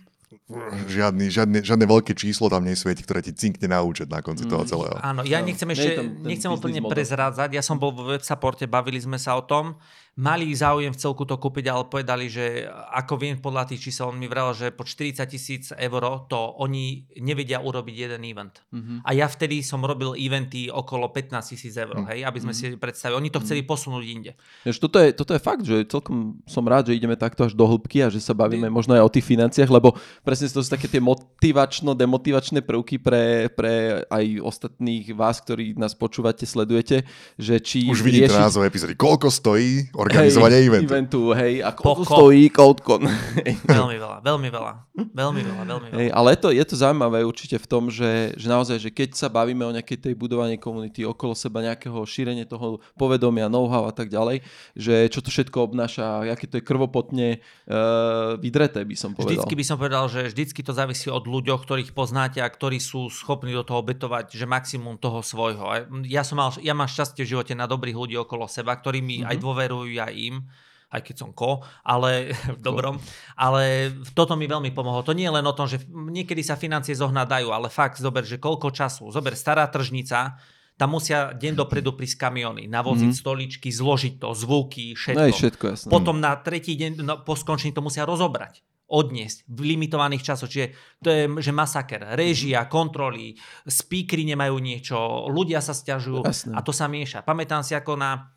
žiadny, 0.88 1.28
žiadne, 1.28 1.60
žiadne 1.60 1.86
veľké 1.86 2.16
číslo 2.16 2.48
tam 2.48 2.64
nesvieti, 2.64 3.04
ktoré 3.04 3.20
ti 3.20 3.36
cinkne 3.36 3.68
na 3.68 3.84
účet 3.84 4.08
na 4.08 4.24
konci 4.24 4.48
toho 4.48 4.64
mm, 4.64 4.70
celého. 4.72 4.96
Áno, 5.04 5.22
ja 5.28 5.44
nechcem 5.44 5.68
ešte, 5.76 6.08
nechcem 6.24 6.48
úplne 6.48 6.80
prezrádzať, 6.88 7.52
ja 7.52 7.64
som 7.64 7.76
bol 7.76 7.92
vo 7.92 8.08
web 8.08 8.24
supporte, 8.24 8.64
bavili 8.64 9.04
sme 9.04 9.20
sa 9.20 9.36
o 9.36 9.44
tom, 9.44 9.76
mali 10.18 10.50
záujem 10.50 10.90
v 10.90 10.98
celku 10.98 11.30
to 11.30 11.38
kúpiť, 11.38 11.70
ale 11.70 11.86
povedali, 11.86 12.26
že 12.26 12.66
ako 12.90 13.22
viem 13.22 13.38
podľa 13.38 13.70
tých 13.70 13.88
čísel, 13.90 14.10
on 14.10 14.18
mi 14.18 14.26
vral, 14.26 14.50
že 14.58 14.74
po 14.74 14.82
40 14.82 15.22
tisíc 15.30 15.70
eur 15.70 16.04
to 16.26 16.40
oni 16.58 17.06
nevedia 17.22 17.62
urobiť 17.62 17.96
jeden 17.96 18.22
event. 18.26 18.66
Mm-hmm. 18.74 19.06
A 19.06 19.10
ja 19.14 19.30
vtedy 19.30 19.62
som 19.62 19.86
robil 19.86 20.18
eventy 20.18 20.74
okolo 20.74 21.14
15 21.14 21.54
tisíc 21.54 21.78
eur, 21.78 21.94
mm-hmm. 21.94 22.10
hej, 22.10 22.20
aby 22.26 22.40
sme 22.42 22.54
mm-hmm. 22.58 22.74
si 22.74 22.82
predstavili. 22.82 23.22
Oni 23.22 23.30
to 23.30 23.40
chceli 23.46 23.62
mm-hmm. 23.62 23.78
posunúť 23.78 24.04
inde. 24.10 24.32
Jež, 24.66 24.82
toto, 24.82 24.98
je, 24.98 25.14
toto 25.14 25.38
je 25.38 25.42
fakt, 25.42 25.64
že 25.70 25.86
celkom 25.86 26.42
som 26.50 26.66
rád, 26.66 26.90
že 26.90 26.98
ideme 26.98 27.14
takto 27.14 27.46
až 27.46 27.54
do 27.54 27.70
hĺbky 27.70 28.02
a 28.02 28.10
že 28.10 28.18
sa 28.18 28.34
bavíme 28.34 28.74
možno 28.74 28.98
aj 28.98 29.06
o 29.06 29.14
tých 29.14 29.30
financiách, 29.30 29.70
lebo 29.70 29.94
presne 30.26 30.50
to 30.50 30.66
sú 30.66 30.70
také 30.74 30.90
tie 30.90 30.98
motivačno-demotivačné 30.98 32.66
prvky 32.66 32.98
pre, 32.98 33.54
pre 33.54 34.02
aj 34.10 34.26
ostatných 34.42 35.14
vás, 35.14 35.38
ktorí 35.46 35.78
nás 35.78 35.94
počúvate, 35.94 36.50
sledujete, 36.50 37.06
že 37.38 37.62
či... 37.62 37.86
Už 37.86 38.02
vidíte 38.02 38.34
rieši... 38.34 38.42
názov 38.42 38.66
epizódy. 38.66 38.98
Koľko 38.98 39.30
stojí 39.30 39.94
organizovanie 40.08 40.58
hej, 40.64 40.68
eventu. 40.72 40.92
eventu. 40.92 41.22
Hej, 41.36 41.54
a 41.62 41.70
koľko 41.76 42.04
stojí 42.08 42.44
CodeCon. 42.50 43.04
veľmi 43.78 43.98
veľa, 44.00 44.18
veľmi 44.24 44.50
veľa. 44.50 44.74
Veľmi 45.14 45.42
veľa, 45.44 45.64
veľmi 45.68 45.88
veľa. 45.92 46.00
Hej, 46.02 46.10
ale 46.16 46.28
je 46.34 46.40
to, 46.40 46.50
je 46.56 46.66
to 46.66 46.76
zaujímavé 46.80 47.20
určite 47.22 47.58
v 47.60 47.68
tom, 47.68 47.92
že, 47.92 48.34
že 48.40 48.48
naozaj, 48.48 48.78
že 48.82 48.90
keď 48.90 49.14
sa 49.14 49.28
bavíme 49.28 49.62
o 49.68 49.76
nejakej 49.76 50.10
tej 50.10 50.14
budovaní 50.16 50.56
komunity 50.58 51.04
okolo 51.06 51.36
seba, 51.36 51.62
nejakého 51.62 52.00
šírenia 52.08 52.48
toho 52.48 52.80
povedomia, 52.96 53.52
know-how 53.52 53.86
a 53.86 53.94
tak 53.94 54.10
ďalej, 54.10 54.42
že 54.74 55.12
čo 55.12 55.20
to 55.22 55.30
všetko 55.30 55.70
obnáša, 55.70 56.26
aké 56.32 56.50
to 56.50 56.58
je 56.58 56.64
krvopotne 56.64 57.44
uh, 57.70 58.40
vydreté, 58.40 58.82
by 58.88 58.96
som 58.98 59.14
povedal. 59.14 59.44
Vždycky 59.44 59.54
by 59.54 59.66
som 59.66 59.78
povedal, 59.78 60.06
že 60.08 60.32
vždycky 60.32 60.62
to 60.64 60.72
závisí 60.74 61.12
od 61.12 61.28
ľuďoch, 61.28 61.62
ktorých 61.68 61.92
poznáte 61.92 62.40
a 62.40 62.48
ktorí 62.48 62.80
sú 62.80 63.12
schopní 63.12 63.52
do 63.52 63.62
toho 63.62 63.84
obetovať, 63.84 64.34
že 64.34 64.46
maximum 64.48 64.98
toho 64.98 65.22
svojho. 65.22 65.68
Ja, 66.08 66.26
som 66.26 66.40
mal, 66.40 66.54
ja 66.64 66.74
mám 66.74 66.90
šťastie 66.90 67.26
v 67.26 67.38
živote 67.38 67.54
na 67.54 67.70
dobrých 67.70 67.98
ľudí 67.98 68.16
okolo 68.18 68.46
seba, 68.50 68.74
ktorí 68.78 69.04
mi 69.04 69.22
mm-hmm. 69.22 69.30
aj 69.34 69.38
dôverujú 69.38 69.86
ja 69.98 70.08
im 70.14 70.46
aj 70.88 71.04
keď 71.04 71.16
som 71.20 71.32
ko, 71.36 71.68
ale 71.84 72.32
v 72.58 72.62
dobrom. 72.64 72.96
Ale 73.36 73.92
toto 74.16 74.40
mi 74.40 74.48
veľmi 74.48 74.72
pomohlo. 74.72 75.04
To 75.04 75.12
nie 75.12 75.28
je 75.28 75.36
len 75.36 75.44
o 75.44 75.52
tom, 75.56 75.68
že 75.68 75.84
niekedy 75.92 76.40
sa 76.40 76.56
financie 76.56 76.96
zohnadajú, 76.96 77.52
ale 77.52 77.68
fakt 77.68 78.00
zober, 78.00 78.24
že 78.24 78.40
koľko 78.40 78.72
času. 78.72 79.12
Zober 79.12 79.36
stará 79.36 79.68
tržnica, 79.68 80.40
tam 80.78 80.94
musia 80.94 81.34
deň 81.34 81.58
dopredu 81.58 81.98
prísť 81.98 82.30
kamiony, 82.30 82.70
navoziť 82.70 83.10
mm-hmm. 83.12 83.24
stoličky, 83.26 83.70
zložiť 83.74 84.22
to, 84.22 84.30
zvuky, 84.32 84.94
všetko. 84.94 85.28
No 85.28 85.36
všetko 85.36 85.64
jasné. 85.74 85.90
Potom 85.90 86.16
na 86.22 86.38
tretí 86.38 86.78
deň, 86.78 86.92
no, 87.02 87.14
po 87.26 87.34
skončení 87.34 87.74
to 87.74 87.82
musia 87.82 88.06
rozobrať 88.06 88.62
odniesť 88.88 89.44
v 89.52 89.76
limitovaných 89.76 90.24
časoch. 90.24 90.48
Čiže 90.48 90.68
to 91.04 91.10
je 91.12 91.22
že 91.44 91.52
masaker. 91.52 92.16
Režia, 92.16 92.72
kontroly, 92.72 93.36
speakery 93.68 94.24
nemajú 94.24 94.56
niečo, 94.64 95.28
ľudia 95.28 95.60
sa 95.60 95.76
stiažujú 95.76 96.24
Jasne. 96.24 96.56
a 96.56 96.64
to 96.64 96.72
sa 96.72 96.88
mieša. 96.88 97.28
Pamätám 97.28 97.68
si 97.68 97.76
ako 97.76 98.00
na 98.00 98.32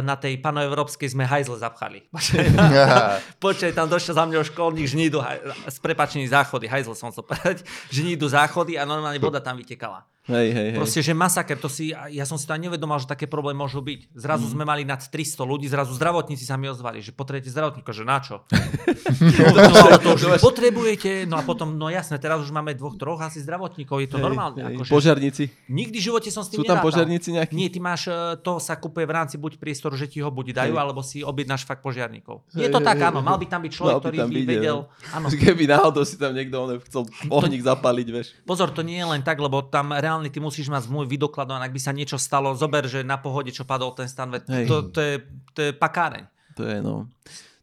na 0.00 0.16
tej 0.16 0.40
panoevropskej 0.40 1.12
sme 1.12 1.28
hajzle 1.28 1.60
zapchali. 1.60 2.08
Počkaj, 3.44 3.76
tam 3.76 3.92
došiel 3.92 4.16
za 4.16 4.24
mňou 4.24 4.42
školník, 4.48 4.88
žnídu, 4.88 5.20
s 5.68 5.76
prepačením 5.78 6.32
záchody, 6.32 6.64
hajzle 6.64 6.96
som 6.96 7.12
chcel 7.12 7.28
povedať, 7.28 7.62
žnídu 7.92 8.24
záchody 8.26 8.80
a 8.80 8.88
normálne 8.88 9.20
voda 9.20 9.38
tam 9.44 9.60
vytekala. 9.60 10.08
Hej, 10.26 10.48
hej, 10.50 10.68
hej. 10.74 10.78
Proste, 10.82 11.00
že 11.06 11.14
masaker, 11.14 11.54
to 11.54 11.70
si, 11.70 11.94
ja 11.94 12.26
som 12.26 12.34
si 12.34 12.50
to 12.50 12.52
ani 12.54 12.66
nevedomal, 12.66 12.98
že 12.98 13.06
také 13.06 13.30
problémy 13.30 13.62
môžu 13.62 13.78
byť. 13.78 14.10
Zrazu 14.10 14.50
mm. 14.50 14.52
sme 14.58 14.64
mali 14.66 14.82
nad 14.82 14.98
300 14.98 15.38
ľudí, 15.46 15.70
zrazu 15.70 15.94
zdravotníci 15.94 16.42
sa 16.42 16.58
mi 16.58 16.66
ozvali, 16.66 16.98
že 16.98 17.14
potrebujete 17.14 17.54
zdravotníka, 17.54 17.94
že 17.94 18.02
na 18.02 18.18
čo? 18.18 18.42
no, 18.50 19.98
to, 20.02 20.18
že 20.18 20.42
potrebujete, 20.42 21.30
no 21.30 21.38
a 21.38 21.46
potom, 21.46 21.78
no 21.78 21.86
jasné, 21.86 22.18
teraz 22.18 22.42
už 22.42 22.50
máme 22.50 22.74
dvoch, 22.74 22.98
troch 22.98 23.22
asi 23.22 23.38
zdravotníkov, 23.38 24.02
je 24.02 24.08
to 24.10 24.18
hej, 24.18 24.24
normálne. 24.26 24.60
Hej. 24.66 24.82
Akože, 24.82 24.90
požiarníci? 24.90 25.44
Nikdy 25.70 25.96
v 25.98 26.04
živote 26.10 26.28
som 26.34 26.42
s 26.42 26.50
tým 26.50 26.62
Sú 26.62 26.66
tam 26.66 26.82
požiarníci 26.82 27.30
nejakí? 27.30 27.54
Nie, 27.54 27.70
ty 27.70 27.78
máš, 27.78 28.10
e, 28.10 28.34
to 28.42 28.58
sa 28.58 28.74
kúpuje 28.74 29.06
v 29.06 29.12
rámci 29.14 29.38
buď 29.38 29.62
priestoru, 29.62 29.94
že 29.94 30.10
ti 30.10 30.18
ho 30.26 30.30
buď 30.34 30.58
dajú, 30.58 30.74
hej. 30.74 30.82
alebo 30.82 31.06
si 31.06 31.22
objednáš 31.22 31.62
fakt 31.62 31.86
požiarníkov. 31.86 32.42
Je 32.50 32.66
to 32.66 32.82
hej, 32.82 32.86
tak, 32.90 32.98
áno, 32.98 33.22
mal 33.22 33.38
by 33.38 33.46
tam 33.46 33.62
byť 33.62 33.72
človek, 33.72 33.94
ktorý 34.02 34.18
by 34.26 34.42
vedel. 34.42 34.90
Áno. 35.14 35.30
Keby 35.30 35.70
náhodou 35.70 36.02
si 36.02 36.18
tam 36.18 36.34
niekto 36.34 36.82
chcel 36.90 37.06
ohník 37.38 37.62
zapaliť, 37.62 38.06
vieš. 38.10 38.34
Pozor, 38.42 38.74
to 38.74 38.82
nie 38.82 38.98
je 38.98 39.06
len 39.06 39.22
tak, 39.22 39.38
lebo 39.38 39.62
tam 39.62 39.94
reálne 39.94 40.15
ty 40.28 40.40
musíš 40.40 40.72
mať 40.72 40.88
môj 40.88 41.04
vydokladovaný, 41.04 41.68
ak 41.68 41.74
by 41.76 41.80
sa 41.80 41.92
niečo 41.92 42.16
stalo, 42.16 42.54
zober, 42.56 42.88
že 42.88 43.04
na 43.04 43.20
pohode, 43.20 43.52
čo 43.52 43.68
padol 43.68 43.92
ten 43.92 44.08
stan, 44.08 44.32
to, 44.40 44.88
to, 44.88 45.00
je, 45.00 45.14
to 45.52 45.60
je 45.68 45.70
pakáreň. 45.76 46.24
To 46.56 46.62
je, 46.64 46.78
no. 46.80 47.04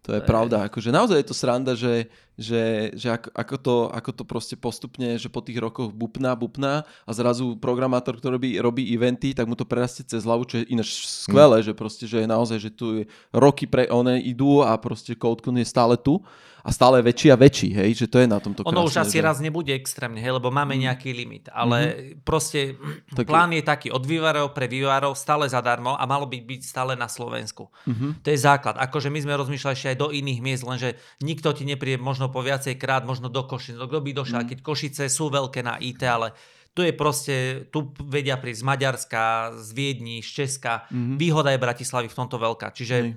To 0.04 0.12
je, 0.12 0.20
to 0.20 0.28
pravda. 0.28 0.58
Je... 0.63 0.68
Akože 0.68 0.89
naozaj 0.92 1.18
je 1.24 1.28
to 1.32 1.36
sranda, 1.36 1.74
že, 1.80 2.12
že, 2.36 2.92
že 2.92 3.08
ako, 3.08 3.30
ako, 3.32 3.56
to, 3.56 3.76
ako 3.88 4.12
to 4.12 4.24
proste 4.28 4.56
postupne, 4.60 5.16
že 5.16 5.32
po 5.32 5.39
tých 5.39 5.63
rokoch 5.63 5.96
bupná, 5.96 6.36
bupná 6.36 6.84
a 7.08 7.12
zrazu 7.16 7.56
programátor, 7.56 8.20
ktorý 8.20 8.36
robí, 8.36 8.52
robí 8.60 8.84
eventy, 8.92 9.32
tak 9.32 9.48
mu 9.48 9.56
to 9.56 9.63
prerastie 9.63 10.04
cez 10.04 10.28
hlavu, 10.28 10.44
čo 10.44 10.60
je 10.60 10.68
ináč 10.76 11.08
skvelé, 11.08 11.63
mm. 11.63 11.66
že 11.72 11.74
proste, 11.74 12.06
že 12.06 12.20
je 12.20 12.28
naozaj, 12.28 12.58
že 12.60 12.72
tu 12.76 13.08
roky 13.32 13.63
pre 13.63 13.88
one 13.88 14.20
idú 14.20 14.60
a 14.60 14.76
proste 14.76 15.16
CodeCon 15.16 15.56
je 15.63 15.68
stále 15.72 15.96
tu 15.96 16.20
a 16.63 16.71
stále 16.71 17.04
väčší 17.04 17.28
a 17.28 17.36
väčší, 17.36 17.76
hej, 17.76 17.91
že 17.91 18.08
to 18.08 18.23
je 18.23 18.28
na 18.32 18.39
tomto 18.39 18.63
Ono 18.63 18.71
krásne, 18.71 18.88
už 18.88 18.95
asi 19.04 19.17
že... 19.19 19.23
raz 19.28 19.38
nebude 19.43 19.76
extrémne, 19.76 20.23
hej, 20.23 20.32
lebo 20.32 20.47
máme 20.47 20.80
mm. 20.80 20.82
nejaký 20.88 21.12
limit, 21.12 21.52
ale 21.52 21.78
mm-hmm. 21.84 22.23
proste 22.23 22.80
Tak- 23.12 23.28
plán 23.28 23.52
je 23.52 23.60
taký 23.60 23.91
od 23.91 23.99
vývarov 24.08 24.56
pre 24.56 24.71
vývarov 24.71 25.19
stále 25.19 25.43
zadarmo 25.52 25.99
a 25.99 26.04
malo 26.08 26.23
by 26.23 26.39
byť 26.39 26.62
stále 26.63 26.95
na 26.95 27.12
Slovensku. 27.12 27.67
Mhm. 27.84 28.23
To 28.23 28.28
je 28.32 28.39
základ. 28.39 28.80
Akože 28.80 29.12
my 29.12 29.19
sme 29.19 29.36
rozmýšľali 29.36 29.76
ešte 29.76 29.91
aj 29.91 29.97
do 29.99 30.08
iných 30.15 30.39
miest, 30.39 30.63
lenže 30.63 30.95
nikto 31.19 31.52
ti 31.52 31.67
nepríde 31.67 31.99
možno 31.99 32.32
po 32.32 32.39
viacej 32.39 32.80
krát, 32.80 33.04
možno 33.04 33.28
do 33.28 33.43
Košic. 33.43 33.76
No 33.76 33.91
kto 33.91 33.99
by 33.99 34.12
došiel, 34.15 34.41
Mhm. 34.41 34.49
keď 34.56 34.58
Košice 34.63 35.04
sú 35.12 35.28
veľké 35.28 35.60
na 35.67 35.76
IT, 35.84 35.99
ale 36.08 36.32
tu 36.73 36.82
je 36.82 36.89
proste, 36.89 37.69
tu 37.69 37.93
vedia 38.02 38.34
prísť 38.34 38.63
z 38.63 38.65
Maďarska, 38.65 39.23
z 39.62 39.69
Viedni, 39.78 40.23
z 40.23 40.30
Česka. 40.41 40.88
Mhm. 40.89 41.19
Výhoda 41.19 41.52
je 41.52 41.60
Bratislavy 41.60 42.08
v 42.08 42.17
tomto 42.17 42.39
veľká. 42.39 42.71
Čiže 42.71 42.95
Hej. 42.97 43.13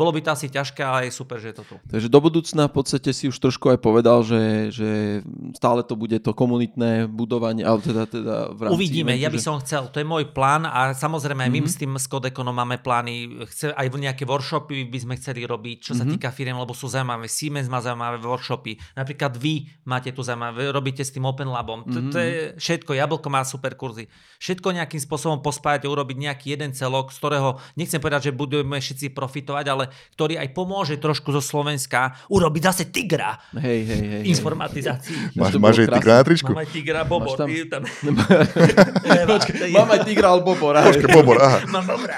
Bolo 0.00 0.10
by 0.10 0.24
to 0.24 0.30
asi 0.32 0.48
ťažké, 0.48 0.80
ale 0.80 0.98
je 1.04 1.12
super, 1.12 1.36
že 1.36 1.52
je 1.52 1.56
to 1.60 1.64
tu. 1.66 1.74
Takže 1.84 2.08
do 2.08 2.18
budúcna 2.18 2.64
v 2.64 2.74
podstate 2.74 3.12
si 3.12 3.28
už 3.28 3.36
trošku 3.36 3.68
aj 3.68 3.78
povedal, 3.78 4.24
že, 4.24 4.40
že 4.70 5.20
stále 5.52 5.84
to 5.84 5.92
bude 5.92 6.16
to 6.16 6.32
komunitné 6.32 7.04
budovanie, 7.04 7.60
ale 7.60 7.78
teda, 7.80 8.08
teda 8.08 8.34
v 8.50 8.60
rámci 8.62 8.74
Uvidíme, 8.74 9.12
ja 9.14 9.28
by 9.28 9.36
že- 9.36 9.44
som 9.44 9.60
chcel, 9.60 9.92
to 9.92 10.00
je 10.00 10.06
môj 10.06 10.24
plán 10.26 10.64
a 10.64 10.96
samozrejme 10.96 11.42
aj 11.42 11.50
my 11.50 11.60
Mhm. 11.60 11.68
s 11.68 11.76
tým 11.76 11.92
s 11.92 12.06
Kodekonom 12.06 12.54
máme 12.54 12.78
plány, 12.78 13.12
chce, 13.46 13.70
aj 13.70 13.86
nejaké 13.90 14.24
workshopy 14.24 14.86
by 14.86 14.98
sme 14.98 15.14
chceli 15.14 15.44
robiť, 15.44 15.76
čo 15.82 15.92
sa 15.92 16.08
Mhm. 16.08 16.16
týka 16.16 16.30
firiem, 16.30 16.56
lebo 16.56 16.72
sú 16.72 16.86
zaujímavé, 16.86 17.28
Siemens 17.28 17.66
má 17.66 17.78
zaujímavé 17.78 18.16
workshopy, 18.16 18.80
napríklad 18.94 19.36
vy 19.36 19.68
máte 19.84 20.08
tu 20.08 20.22
zaujímavé, 20.22 20.70
robíte 20.70 21.02
s 21.02 21.10
tým 21.10 21.26
Open 21.26 21.50
Labom, 21.50 21.84
to, 21.84 22.08
to 22.08 22.16
je 22.16 22.30
Mhm. 22.30 22.52
všetko, 22.56 22.90
Jablko 22.94 23.28
má 23.28 23.42
super 23.42 23.74
kurzy, 23.74 24.06
všetko 24.38 24.72
nejakým 24.72 24.96
spôsobom 24.96 25.42
pospájať 25.42 25.84
a 25.84 25.90
urobiť 25.90 26.16
nejaký 26.16 26.46
jeden 26.50 26.70
celok, 26.70 27.10
z 27.10 27.18
ktorého, 27.18 27.48
nechcem 27.74 27.98
povedať, 27.98 28.30
že 28.30 28.32
budeme 28.32 28.78
všetci 28.78 29.10
profitovať, 29.10 29.66
ale 29.66 29.89
ktorý 30.14 30.38
aj 30.38 30.48
pomôže 30.50 30.96
trošku 30.96 31.30
zo 31.30 31.42
Slovenska 31.42 32.14
urobiť 32.28 32.62
zase 32.64 32.82
tigra 32.88 33.36
Hej, 33.54 33.80
hej, 33.84 34.02
hej. 34.06 34.22
informatizácii. 34.30 35.34
Máš, 35.34 35.52
to 35.54 35.58
máš 35.58 35.76
aj 35.82 35.86
krásne. 35.90 36.10
na 36.10 36.24
tričku? 36.24 36.50
Mám 36.52 36.62
aj 36.62 36.70
tigra, 36.70 36.98
bobor, 37.04 37.34
tam- 37.36 37.48
ty 37.48 37.64
tam... 37.66 37.82
Počkej, 39.30 39.70
mám 39.72 39.90
aj 39.90 40.00
tigra 40.06 40.26
alebo 40.32 40.54
bobora. 40.54 40.78
hej. 40.84 40.96
Počkej, 40.96 41.08
pobor, 41.12 41.36
aha. 41.38 41.58
Mám 41.74 41.86
dobrá. 41.86 42.16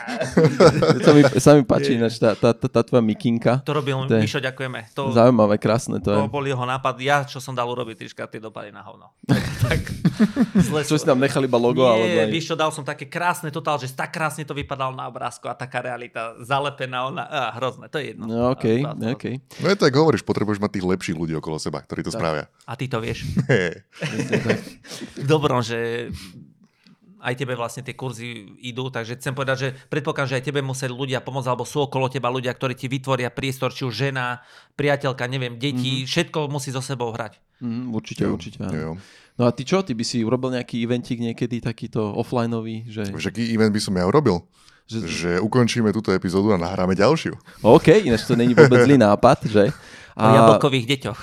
sa, 1.02 1.10
mi, 1.12 1.22
sa 1.38 1.50
mi 1.56 1.62
páči 1.62 1.96
ináč 1.96 2.16
tá, 2.16 2.32
tá, 2.32 2.50
tá, 2.56 2.66
tá 2.68 2.80
tvoja 2.80 3.04
mikinka. 3.04 3.60
To 3.64 3.72
robil 3.76 3.94
To 4.08 4.16
Mišo, 4.16 4.40
ďakujeme. 4.40 4.92
To, 4.96 5.12
Zaujímavé, 5.12 5.60
krásne 5.60 6.00
to 6.00 6.10
je. 6.12 6.18
to 6.18 6.30
bol 6.32 6.42
jeho 6.42 6.62
nápad. 6.64 6.96
Ja, 7.02 7.22
čo 7.26 7.38
som 7.38 7.52
dal 7.52 7.68
urobiť, 7.68 7.96
trička, 8.00 8.24
tie 8.26 8.40
dopady 8.40 8.72
na 8.72 8.80
hovno. 8.82 9.12
tak, 9.66 9.80
Čo 10.86 10.96
si 10.96 11.04
tam 11.04 11.20
nechali 11.20 11.46
iba 11.46 11.58
logo? 11.60 11.82
Nie, 11.84 11.92
alebo 11.92 12.18
aj... 12.24 12.30
víš 12.32 12.44
čo, 12.48 12.54
dal 12.56 12.70
som 12.72 12.82
také 12.82 13.06
krásne 13.06 13.52
totál, 13.52 13.76
že 13.76 13.90
tak 13.92 14.12
krásne 14.12 14.42
to 14.42 14.56
vypadalo 14.56 14.96
na 14.96 15.06
obrázku 15.08 15.46
a 15.48 15.54
taká 15.54 15.82
realita 15.82 16.34
zalepená, 16.40 17.08
ona, 17.08 17.24
á, 17.52 17.60
hrozné, 17.60 17.92
to 17.92 18.00
je 18.00 18.16
jedno. 18.16 18.24
No, 18.24 18.50
OK, 18.50 18.64
A, 18.80 18.96
a, 18.96 19.12
OK. 19.12 19.24
No 19.60 19.66
je 19.68 19.76
tak 19.76 19.92
hovoríš, 19.92 20.24
potrebuješ 20.24 20.56
mať 20.58 20.80
tých 20.80 20.88
lepších 20.88 21.16
ľudí 21.16 21.36
okolo 21.36 21.60
seba, 21.60 21.84
ktorí 21.84 22.00
to 22.00 22.08
spravia. 22.08 22.48
a 22.64 22.72
ty 22.72 22.88
to 22.88 22.96
vieš. 22.96 23.28
V 25.20 25.24
dobrom, 25.24 25.60
že 25.60 26.08
aj 27.22 27.38
tebe 27.38 27.54
vlastne 27.54 27.86
tie 27.86 27.94
kurzy 27.94 28.26
idú, 28.58 28.90
takže 28.90 29.14
chcem 29.14 29.30
povedať, 29.30 29.56
že 29.56 29.68
predpokladám, 29.86 30.26
že 30.28 30.36
aj 30.42 30.44
tebe 30.44 30.58
museli 30.58 30.90
ľudia 30.90 31.22
pomôcť, 31.22 31.46
alebo 31.46 31.62
sú 31.62 31.86
okolo 31.86 32.10
teba 32.10 32.26
ľudia, 32.26 32.50
ktorí 32.50 32.74
ti 32.74 32.90
vytvoria 32.90 33.30
priestor, 33.30 33.70
či 33.70 33.86
už 33.86 33.94
žena, 33.94 34.42
priateľka, 34.74 35.30
neviem, 35.30 35.54
deti, 35.54 36.02
mm-hmm. 36.02 36.10
všetko 36.10 36.50
musí 36.50 36.74
so 36.74 36.82
sebou 36.82 37.14
hrať. 37.14 37.38
Mm, 37.62 37.94
určite, 37.94 38.26
Jo, 38.26 38.34
určite. 38.34 38.58
jo. 38.66 38.98
No 39.38 39.46
a 39.46 39.54
ty 39.54 39.62
čo? 39.62 39.80
Ty 39.80 39.94
by 39.94 40.02
si 40.02 40.20
urobil 40.20 40.50
nejaký 40.50 40.82
eventík 40.82 41.16
niekedy 41.16 41.62
takýto 41.62 42.02
offlineový? 42.10 42.90
Že, 42.90 43.14
Vieš, 43.14 43.30
aký 43.30 43.54
event 43.54 43.70
by 43.70 43.80
som 43.80 43.94
ja 43.94 44.04
urobil? 44.04 44.42
Že, 44.92 45.08
Že 45.08 45.32
ukončíme 45.40 45.88
túto 45.96 46.12
epizódu 46.12 46.52
a 46.52 46.60
nahráme 46.60 46.92
ďalšiu. 46.92 47.32
OK, 47.64 48.04
ináč 48.04 48.28
to 48.28 48.36
není 48.36 48.52
vôbec 48.52 48.84
zlý 48.84 49.00
nápad, 49.00 49.48
že? 49.48 49.72
O 50.12 50.28
jablkových 50.28 50.86
deťoch. 50.86 51.20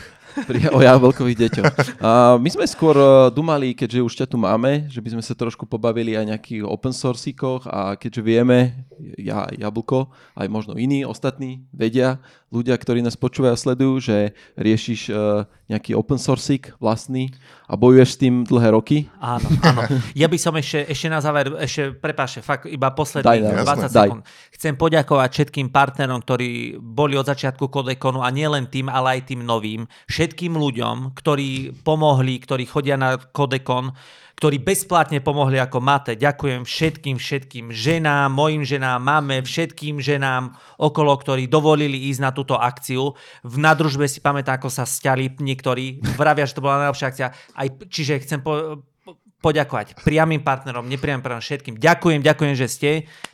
Pri, 0.47 0.69
o 0.69 0.79
jablkových 0.79 1.39
deťoch. 1.47 1.73
A 1.99 2.37
my 2.37 2.49
sme 2.49 2.65
skôr 2.69 2.95
uh, 2.95 3.29
dumali, 3.33 3.73
keďže 3.73 4.05
už 4.05 4.13
ťa 4.23 4.27
tu 4.29 4.37
máme, 4.37 4.87
že 4.87 5.01
by 5.01 5.17
sme 5.17 5.23
sa 5.25 5.33
trošku 5.33 5.65
pobavili 5.65 6.13
aj 6.13 6.35
nejakých 6.35 6.61
open 6.65 6.93
sourceíkoch 6.93 7.65
a 7.65 7.97
keďže 7.97 8.21
vieme, 8.21 8.85
ja, 9.17 9.49
Jablko, 9.49 10.11
aj 10.37 10.47
možno 10.47 10.77
iní, 10.77 11.03
ostatní 11.03 11.65
vedia, 11.73 12.21
ľudia, 12.49 12.73
ktorí 12.77 13.05
nás 13.05 13.13
počúvajú 13.13 13.53
a 13.53 13.61
sledujú, 13.61 13.93
že 14.01 14.17
riešiš 14.57 15.13
uh, 15.13 15.45
nejaký 15.69 15.93
open 15.93 16.17
sourceík 16.17 16.73
vlastný 16.81 17.29
a 17.69 17.77
bojuješ 17.77 18.17
s 18.17 18.17
tým 18.17 18.41
dlhé 18.41 18.73
roky. 18.73 19.05
Áno, 19.21 19.45
áno. 19.61 19.81
Ja 20.17 20.25
by 20.25 20.37
som 20.41 20.57
ešte, 20.57 20.89
ešte 20.89 21.07
na 21.13 21.21
záver, 21.21 21.53
ešte, 21.61 21.93
prepášte, 21.93 22.41
fakt 22.41 22.65
iba 22.65 22.89
Daj, 22.89 22.97
posledných 22.97 23.45
daj, 23.45 23.53
20 23.53 23.69
jasné. 23.69 23.87
sekúnd. 23.93 24.21
Chcem 24.57 24.73
poďakovať 24.73 25.29
všetkým 25.29 25.67
partnerom, 25.69 26.19
ktorí 26.25 26.81
boli 26.81 27.13
od 27.13 27.29
začiatku 27.29 27.69
Kodekonu 27.69 28.25
a 28.25 28.33
nielen 28.33 28.65
tým, 28.65 28.89
ale 28.89 29.21
aj 29.21 29.29
tým 29.29 29.45
novým. 29.45 29.85
Všetkým 30.19 30.59
ľuďom, 30.59 31.15
ktorí 31.15 31.79
pomohli, 31.79 32.43
ktorí 32.43 32.67
chodia 32.67 32.99
na 32.99 33.15
Kodekon, 33.15 33.95
ktorí 34.35 34.59
bezplatne 34.59 35.23
pomohli 35.23 35.55
ako 35.55 35.79
Mate. 35.79 36.19
Ďakujem 36.19 36.67
všetkým, 36.67 37.15
všetkým 37.15 37.65
ženám, 37.71 38.27
mojim 38.27 38.67
ženám, 38.67 38.99
máme 38.99 39.39
všetkým 39.47 40.03
ženám 40.03 40.59
okolo, 40.75 41.15
ktorí 41.15 41.47
dovolili 41.47 42.11
ísť 42.11 42.19
na 42.19 42.31
túto 42.35 42.59
akciu. 42.59 43.15
V 43.47 43.55
nadružbe 43.63 44.11
si 44.11 44.19
pamätám, 44.19 44.59
ako 44.59 44.67
sa 44.67 44.83
stiali 44.83 45.31
niektorí. 45.39 46.03
Vravia, 46.19 46.43
že 46.43 46.59
to 46.59 46.67
bola 46.67 46.83
najlepšia 46.83 47.07
akcia. 47.15 47.27
Aj, 47.55 47.67
čiže 47.87 48.19
chcem 48.19 48.43
po, 48.43 48.83
po- 49.07 49.15
poďakovať 49.39 50.03
priamým 50.03 50.43
partnerom, 50.43 50.83
nepriamým 50.83 51.23
partnerom 51.23 51.47
všetkým. 51.47 51.79
Ďakujem, 51.79 52.19
ďakujem, 52.27 52.55
že 52.59 52.67
ste. 52.67 52.89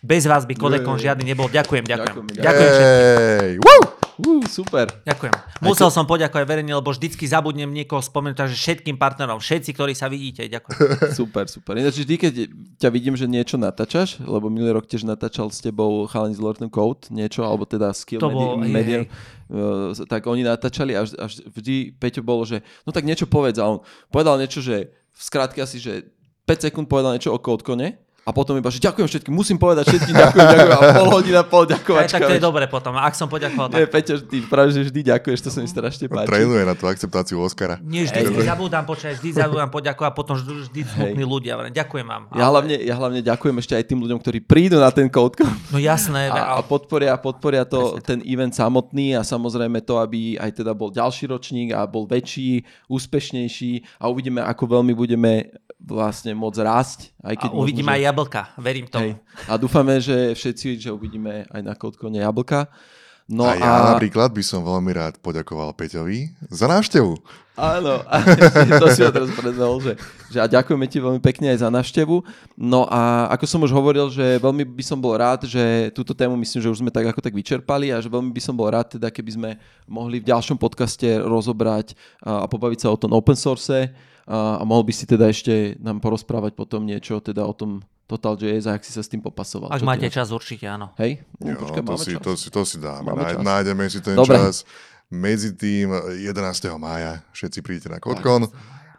Bez 0.06 0.30
vás 0.30 0.45
by 0.45 0.54
Kodekon 0.54 1.02
žiadny 1.02 1.34
nebol. 1.34 1.50
Ďakujem, 1.50 1.82
ďakujem. 1.82 2.13
Ďakujeme, 2.13 2.45
Ďakujem 2.45 2.69
všetkým. 2.69 4.05
Uh, 4.17 4.39
super. 4.45 4.88
Ďakujem. 5.04 5.34
Musel 5.60 5.89
som 5.89 6.04
poďakovať 6.04 6.45
verejne, 6.45 6.71
lebo 6.71 6.88
vždycky 6.88 7.23
zabudnem 7.23 7.67
niekoho 7.67 7.99
spomenúť, 7.99 8.38
takže 8.38 8.56
všetkým 8.56 8.95
partnerom, 8.95 9.38
všetci, 9.38 9.69
ktorí 9.71 9.91
sa 9.91 10.08
vidíte, 10.08 10.47
ďakujem. 10.47 10.78
Super, 11.19 11.45
super. 11.45 11.75
Ináč 11.75 11.99
vždy, 11.99 12.15
keď 12.15 12.34
ťa 12.78 12.89
vidím, 12.89 13.13
že 13.13 13.25
niečo 13.25 13.56
natáčaš, 13.56 14.19
lebo 14.19 14.47
minulý 14.47 14.71
rok 14.73 14.86
tiež 14.86 15.04
natáčal 15.04 15.47
s 15.47 15.60
tebou 15.60 16.08
chalani 16.08 16.32
z 16.32 16.39
Lord 16.39 16.63
Code 16.65 17.12
niečo, 17.12 17.43
alebo 17.43 17.63
teda 17.63 17.91
Skill 17.91 18.19
To 18.19 18.32
bol- 18.32 18.60
hej, 18.60 18.71
Media, 18.71 18.97
uh, 19.04 19.91
tak 20.06 20.23
oni 20.23 20.41
natáčali 20.41 20.95
a 20.95 21.04
vž- 21.04 21.17
a 21.17 21.25
vž- 21.28 21.45
vždy 21.51 21.75
Peťo 21.93 22.21
bolo, 22.21 22.43
že 22.43 22.63
no 22.84 22.95
tak 22.95 23.04
niečo 23.04 23.28
povedz 23.28 23.60
a 23.60 23.67
on 23.67 23.84
povedal 24.08 24.39
niečo, 24.39 24.63
že 24.63 24.89
v 25.12 25.21
skratke 25.21 25.60
asi, 25.60 25.75
že 25.78 26.08
5 26.45 26.63
sekúnd 26.63 26.88
povedal 26.88 27.12
niečo 27.12 27.32
o 27.32 27.39
kódkone 27.39 28.05
a 28.26 28.34
potom 28.34 28.58
iba, 28.58 28.74
že 28.74 28.82
ďakujem 28.82 29.06
všetkým, 29.06 29.30
musím 29.30 29.62
povedať 29.62 29.86
všetkým, 29.86 30.18
ďakujem, 30.18 30.48
ďakujem 30.50 30.74
a 30.74 30.98
pol 30.98 31.08
hodina, 31.14 31.42
pol 31.46 31.62
Aj, 31.62 31.78
ďakovačka. 31.78 32.18
tak 32.18 32.22
to 32.26 32.34
je 32.34 32.42
dobre 32.42 32.66
potom. 32.66 32.98
Ak 32.98 33.14
som 33.14 33.30
poďakoval, 33.30 33.70
Nie, 33.70 33.86
tak 33.86 34.02
Peťo, 34.02 34.18
ty 34.26 34.42
práve, 34.42 34.74
že 34.74 34.82
vždy 34.82 35.14
ďakuješ, 35.14 35.40
to 35.46 35.50
sa 35.54 35.62
mi 35.62 35.70
strašne 35.70 36.10
páči. 36.10 36.26
Trénuje 36.26 36.66
na 36.66 36.74
tú 36.74 36.90
akceptáciu 36.90 37.38
Oscara. 37.38 37.78
Nie, 37.86 38.10
vždy 38.10 38.42
zabúdam 38.42 38.82
počať, 38.82 39.22
vždy 39.22 39.30
zabúdam 39.30 39.70
poďakovať, 39.70 40.12
potom 40.18 40.34
vždy, 40.42 40.54
vždy 40.74 40.80
smutní 40.90 41.22
ľudia. 41.22 41.54
Ďakujem 41.70 42.08
vám. 42.10 42.22
Ja 42.34 42.50
hlavne, 42.50 42.76
ja 42.82 42.96
hlavne 42.98 43.22
ďakujem 43.22 43.56
ešte 43.62 43.78
aj 43.78 43.86
tým 43.94 44.02
ľuďom, 44.02 44.18
ktorí 44.18 44.42
prídu 44.42 44.82
na 44.82 44.90
ten 44.90 45.06
kódko. 45.06 45.46
No 45.70 45.78
jasné. 45.78 46.34
a, 46.34 46.58
a 46.58 46.58
A, 46.58 46.66
podporia, 46.66 47.14
podporia 47.22 47.62
to, 47.62 48.02
ten 48.02 48.26
event 48.26 48.58
samotný 48.58 49.14
a 49.14 49.22
samozrejme 49.22 49.86
to, 49.86 50.02
aby 50.02 50.42
aj 50.42 50.66
teda 50.66 50.74
bol 50.74 50.90
ďalší 50.90 51.30
ročník 51.30 51.78
a 51.78 51.86
bol 51.86 52.10
väčší, 52.10 52.66
úspešnejší 52.90 54.02
a 54.02 54.10
uvidíme, 54.10 54.42
ako 54.42 54.82
veľmi 54.82 54.98
budeme 54.98 55.54
vlastne 55.80 56.32
môcť 56.34 56.60
rásť. 56.64 57.00
Aj 57.22 57.36
keď 57.36 57.50
a 57.52 57.56
uvidíme 57.56 57.92
možno, 57.92 57.98
aj 58.00 58.06
jablka, 58.08 58.42
verím 58.58 58.88
tomu. 58.88 59.04
hej. 59.04 59.12
A 59.46 59.54
dúfame, 59.60 60.00
že 60.00 60.34
všetci, 60.34 60.80
že 60.80 60.90
uvidíme 60.90 61.46
aj 61.52 61.62
na 61.62 61.74
kódkone 61.76 62.20
jablka. 62.20 62.72
No 63.26 63.50
a 63.50 63.58
ja 63.58 63.98
napríklad 63.98 64.30
by 64.30 64.44
som 64.46 64.62
veľmi 64.62 64.94
rád 64.94 65.18
poďakoval 65.18 65.74
Peťovi 65.74 66.30
za 66.46 66.70
návštevu. 66.70 67.18
Áno, 67.58 68.06
a 68.06 68.22
to 68.84 68.86
si 68.94 69.02
ma 69.02 69.10
teraz 69.10 69.34
predvel, 69.34 69.82
že, 69.82 69.94
že 70.30 70.38
a 70.38 70.46
ďakujeme 70.46 70.86
ti 70.86 71.02
veľmi 71.02 71.18
pekne 71.18 71.50
aj 71.50 71.66
za 71.66 71.70
návštevu. 71.74 72.22
No 72.54 72.86
a 72.86 73.26
ako 73.34 73.46
som 73.50 73.66
už 73.66 73.74
hovoril, 73.74 74.14
že 74.14 74.38
veľmi 74.38 74.62
by 74.70 74.84
som 74.86 75.02
bol 75.02 75.18
rád, 75.18 75.50
že 75.50 75.90
túto 75.98 76.14
tému 76.14 76.38
myslím, 76.38 76.62
že 76.62 76.70
už 76.70 76.86
sme 76.86 76.94
tak 76.94 77.10
ako 77.10 77.18
tak 77.18 77.34
vyčerpali 77.34 77.90
a 77.90 77.98
že 77.98 78.14
veľmi 78.14 78.30
by 78.30 78.42
som 78.46 78.54
bol 78.54 78.70
rád, 78.70 79.02
teda 79.02 79.10
keby 79.10 79.32
sme 79.34 79.50
mohli 79.90 80.22
v 80.22 80.30
ďalšom 80.30 80.62
podcaste 80.62 81.08
rozobrať 81.26 81.98
a, 82.22 82.44
a 82.44 82.46
pobaviť 82.46 82.86
sa 82.86 82.94
o 82.94 83.00
tom 83.00 83.10
open 83.18 83.40
source 83.40 83.90
a, 84.26 84.58
a 84.58 84.64
mohol 84.64 84.84
by 84.84 84.94
si 84.94 85.06
teda 85.06 85.26
ešte 85.26 85.54
nám 85.78 85.98
porozprávať 85.98 86.54
potom 86.54 86.82
niečo 86.82 87.18
teda 87.18 87.42
o 87.42 87.54
tom 87.54 87.80
Total.js 88.06 88.70
a 88.70 88.78
ak 88.78 88.86
si 88.86 88.94
sa 88.94 89.02
s 89.02 89.10
tým 89.10 89.18
popasoval. 89.18 89.74
Ak 89.74 89.82
máte 89.82 90.06
ty 90.06 90.10
na- 90.10 90.16
čas, 90.16 90.30
určite 90.30 90.66
áno. 90.66 90.94
Hej? 90.96 91.26
Jo, 91.40 91.54
No, 91.54 91.60
počkaj, 91.60 91.82
to, 91.82 91.86
máme 91.88 91.98
si, 92.00 92.12
čas. 92.12 92.22
to, 92.22 92.32
si, 92.36 92.48
to 92.50 92.62
si 92.62 92.78
dáme. 92.78 93.02
Máme 93.04 93.24
čas. 93.28 93.42
nájdeme 93.42 93.84
si 93.88 94.00
ten 94.00 94.14
Dobre. 94.14 94.38
čas. 94.38 94.62
Medzi 95.08 95.54
tým 95.54 95.90
11. 96.22 96.30
mája 96.78 97.26
všetci 97.32 97.60
príďte 97.62 97.90
na 97.90 97.98
Kotkon. 97.98 98.46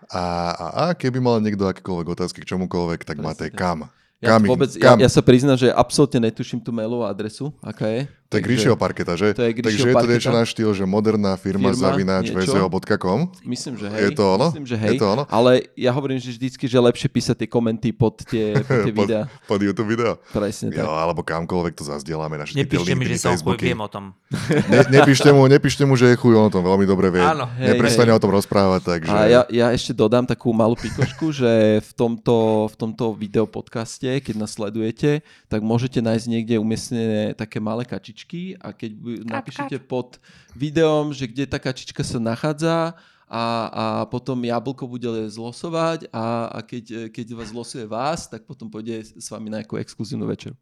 A, 0.07 0.23
a, 0.51 0.67
a 0.73 0.85
keby 0.93 1.19
mal 1.19 1.39
niekto 1.39 1.63
akékoľvek 1.65 2.07
otázky 2.09 2.43
k 2.43 2.51
čomukoľvek, 2.51 3.03
tak 3.03 3.19
máte 3.19 3.47
kam. 3.51 3.91
Ja, 4.19 4.39
vôbec, 4.39 4.71
kam? 4.75 4.99
ja, 4.99 5.07
ja 5.07 5.11
sa 5.11 5.21
priznám, 5.21 5.55
že 5.55 5.69
absolútne 5.69 6.25
netuším 6.25 6.59
tú 6.59 6.71
mailovú 6.71 7.05
adresu, 7.05 7.51
aká 7.61 7.87
je. 7.87 8.03
To 8.27 8.35
je 8.37 8.43
Grishyho 8.43 8.75
parketa, 8.75 9.15
že? 9.15 9.39
To 9.39 9.47
je 9.47 9.55
Takže 9.55 9.87
je 9.87 9.95
to 9.95 10.09
niečo 10.11 10.33
na 10.35 10.43
štýl, 10.43 10.75
že 10.75 10.83
moderná 10.83 11.39
firma, 11.39 11.71
Firma, 11.71 11.79
zavináč 11.79 12.35
niečo? 12.35 12.59
vzho.com. 12.59 13.31
Myslím, 13.47 13.79
že 13.79 13.87
hej. 13.87 14.03
Je 14.03 14.11
to 14.19 14.25
ono? 14.35 14.47
Myslím, 14.51 14.67
že 14.67 14.75
Je 14.75 14.83
hej. 14.83 14.99
to 14.99 15.07
ono? 15.07 15.23
Ale 15.31 15.63
ja 15.79 15.95
hovorím, 15.95 16.19
že 16.19 16.35
vždycky, 16.35 16.67
že 16.67 16.75
je 16.75 16.83
lepšie 16.83 17.07
písať 17.07 17.47
tie 17.47 17.49
komenty 17.49 17.95
pod 17.95 18.27
tie, 18.27 18.59
pod 18.67 18.83
tie 18.83 18.91
pod, 18.91 19.07
videá. 19.07 19.23
pod 19.47 19.61
YouTube 19.63 19.87
video. 19.87 20.19
Presne 20.35 20.75
tak. 20.75 20.83
Jo, 20.83 20.91
alebo 20.91 21.23
kamkoľvek 21.23 21.73
to 21.79 21.87
zazdielame 21.87 22.35
na 22.35 22.51
všetky 22.51 22.67
Nepíšte 22.67 22.93
mi, 22.99 23.05
že 23.07 23.17
som 23.23 23.39
chuj, 23.39 23.63
viem 23.63 23.79
o 23.79 23.87
tom. 23.87 24.11
Ne, 24.67 24.83
nepíšte, 24.91 25.31
mu, 25.31 25.47
nepíšte 25.47 25.87
mu, 25.87 25.95
že 25.95 26.11
je 26.11 26.17
chuj, 26.19 26.35
on 26.35 26.51
o 26.51 26.53
tom 26.53 26.67
veľmi 26.67 26.83
dobre 26.83 27.15
vie. 27.15 27.23
Áno. 27.23 27.47
Hej, 27.55 27.79
Neprestane 27.79 28.11
hej. 28.11 28.19
o 28.19 28.23
tom 28.23 28.35
rozprávať, 28.35 28.83
takže... 28.83 29.15
A 29.15 29.31
ja, 29.31 29.43
ja 29.47 29.71
ešte 29.71 29.95
dodám 29.95 30.27
takú 30.27 30.51
malú 30.51 30.75
pikošku, 30.75 31.31
že 31.47 31.79
v 31.79 31.93
tomto, 31.95 32.67
v 32.67 32.75
tomto 32.75 33.15
videopodcaste, 33.15 34.19
keď 34.19 34.35
nás 34.35 34.59
sledujete, 34.59 35.23
tak 35.47 35.63
môžete 35.63 36.03
nájsť 36.03 36.27
niekde 36.27 36.59
umiestnené 36.59 37.39
také 37.39 37.63
malé 37.63 37.87
kačičky 37.87 38.16
a 38.63 38.73
keď 38.73 38.91
napíšete 39.27 39.77
pod 39.85 40.17
videom, 40.57 41.13
že 41.13 41.29
kde 41.29 41.45
tá 41.45 41.61
kačička 41.61 42.01
sa 42.01 42.17
nachádza 42.17 42.97
a, 43.27 43.45
a 43.69 43.85
potom 44.07 44.39
jablko 44.39 44.87
bude 44.87 45.11
zlosovať 45.29 46.09
a, 46.15 46.49
a 46.55 46.59
keď, 46.63 47.11
keď 47.11 47.27
vás 47.35 47.51
zlosuje 47.51 47.85
vás, 47.85 48.31
tak 48.31 48.47
potom 48.47 48.71
pôjde 48.71 49.03
s 49.03 49.27
vami 49.29 49.51
na 49.51 49.61
nejakú 49.61 49.77
exkluzívnu 49.77 50.25
večeru. 50.31 50.55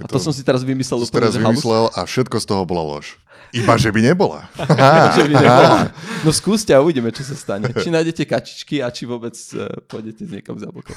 A 0.00 0.08
to 0.08 0.18
som 0.18 0.32
si 0.32 0.42
teraz 0.42 0.64
vymyslel 0.64 0.98
to 0.98 1.06
si 1.06 1.12
úplne, 1.12 1.28
teraz 1.28 1.34
vymyslel 1.36 1.92
a 1.92 2.08
všetko 2.08 2.36
z 2.42 2.46
toho 2.48 2.62
bola 2.64 2.82
lož. 2.96 3.20
Iba, 3.54 3.78
že 3.78 3.92
by 3.92 4.00
nebola. 4.02 4.48
Že 5.14 5.30
by 5.30 5.34
nebola. 5.36 5.80
No 6.24 6.30
skúste 6.34 6.72
a 6.74 6.82
uvidíme, 6.82 7.12
čo 7.14 7.22
sa 7.22 7.36
stane. 7.36 7.70
Či 7.70 7.92
nájdete 7.92 8.26
kačičky 8.26 8.82
a 8.82 8.90
či 8.90 9.06
vôbec 9.06 9.36
uh, 9.54 9.70
pôjdete 9.86 10.26
s 10.26 10.30
niekam 10.32 10.58
z 10.58 10.66
jablkom. 10.66 10.96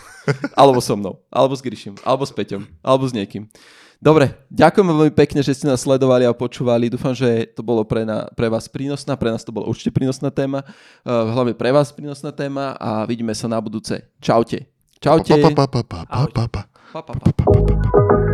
Alebo 0.55 0.79
so 0.81 0.95
mnou. 0.97 1.21
Alebo 1.29 1.53
s 1.53 1.61
Gryšim. 1.61 1.99
Alebo 2.01 2.25
s 2.25 2.33
Peťom. 2.33 2.65
Alebo 2.81 3.05
s 3.05 3.13
niekým. 3.13 3.45
Dobre, 3.99 4.31
ďakujem 4.47 4.87
veľmi 4.87 5.11
pekne, 5.11 5.43
že 5.43 5.51
ste 5.51 5.67
nás 5.67 5.83
sledovali 5.83 6.23
a 6.23 6.31
počúvali. 6.31 6.87
Dúfam, 6.87 7.11
že 7.11 7.51
to 7.51 7.59
bolo 7.59 7.83
pre, 7.83 8.07
na, 8.07 8.31
pre 8.31 8.47
vás 8.47 8.71
prínosná, 8.71 9.19
pre 9.19 9.27
nás 9.27 9.43
to 9.43 9.51
bola 9.51 9.67
určite 9.67 9.91
prínosná 9.91 10.31
téma, 10.31 10.63
uh, 10.63 11.27
hlavne 11.35 11.51
pre 11.51 11.67
vás 11.75 11.91
prínosná 11.91 12.31
téma 12.31 12.79
a 12.79 13.03
vidíme 13.03 13.35
sa 13.35 13.51
na 13.51 13.59
budúce. 13.59 13.99
Čaute. 14.23 14.71
Čaute. 15.03 15.35
Pa, 15.35 15.51
pa, 15.51 15.67
pa, 15.67 15.83
pa, 15.83 15.83
pa, 15.83 15.99
pa, 16.07 16.23
pa, 16.31 16.43
pa. 16.47 16.61
Pa, 16.95 17.01
pa, 17.03 17.03
pa. 17.03 17.03
Pa, 17.03 17.03
pa, 17.03 17.13
pa, 17.13 17.27
pa, 17.27 17.43
pa. 17.43 18.28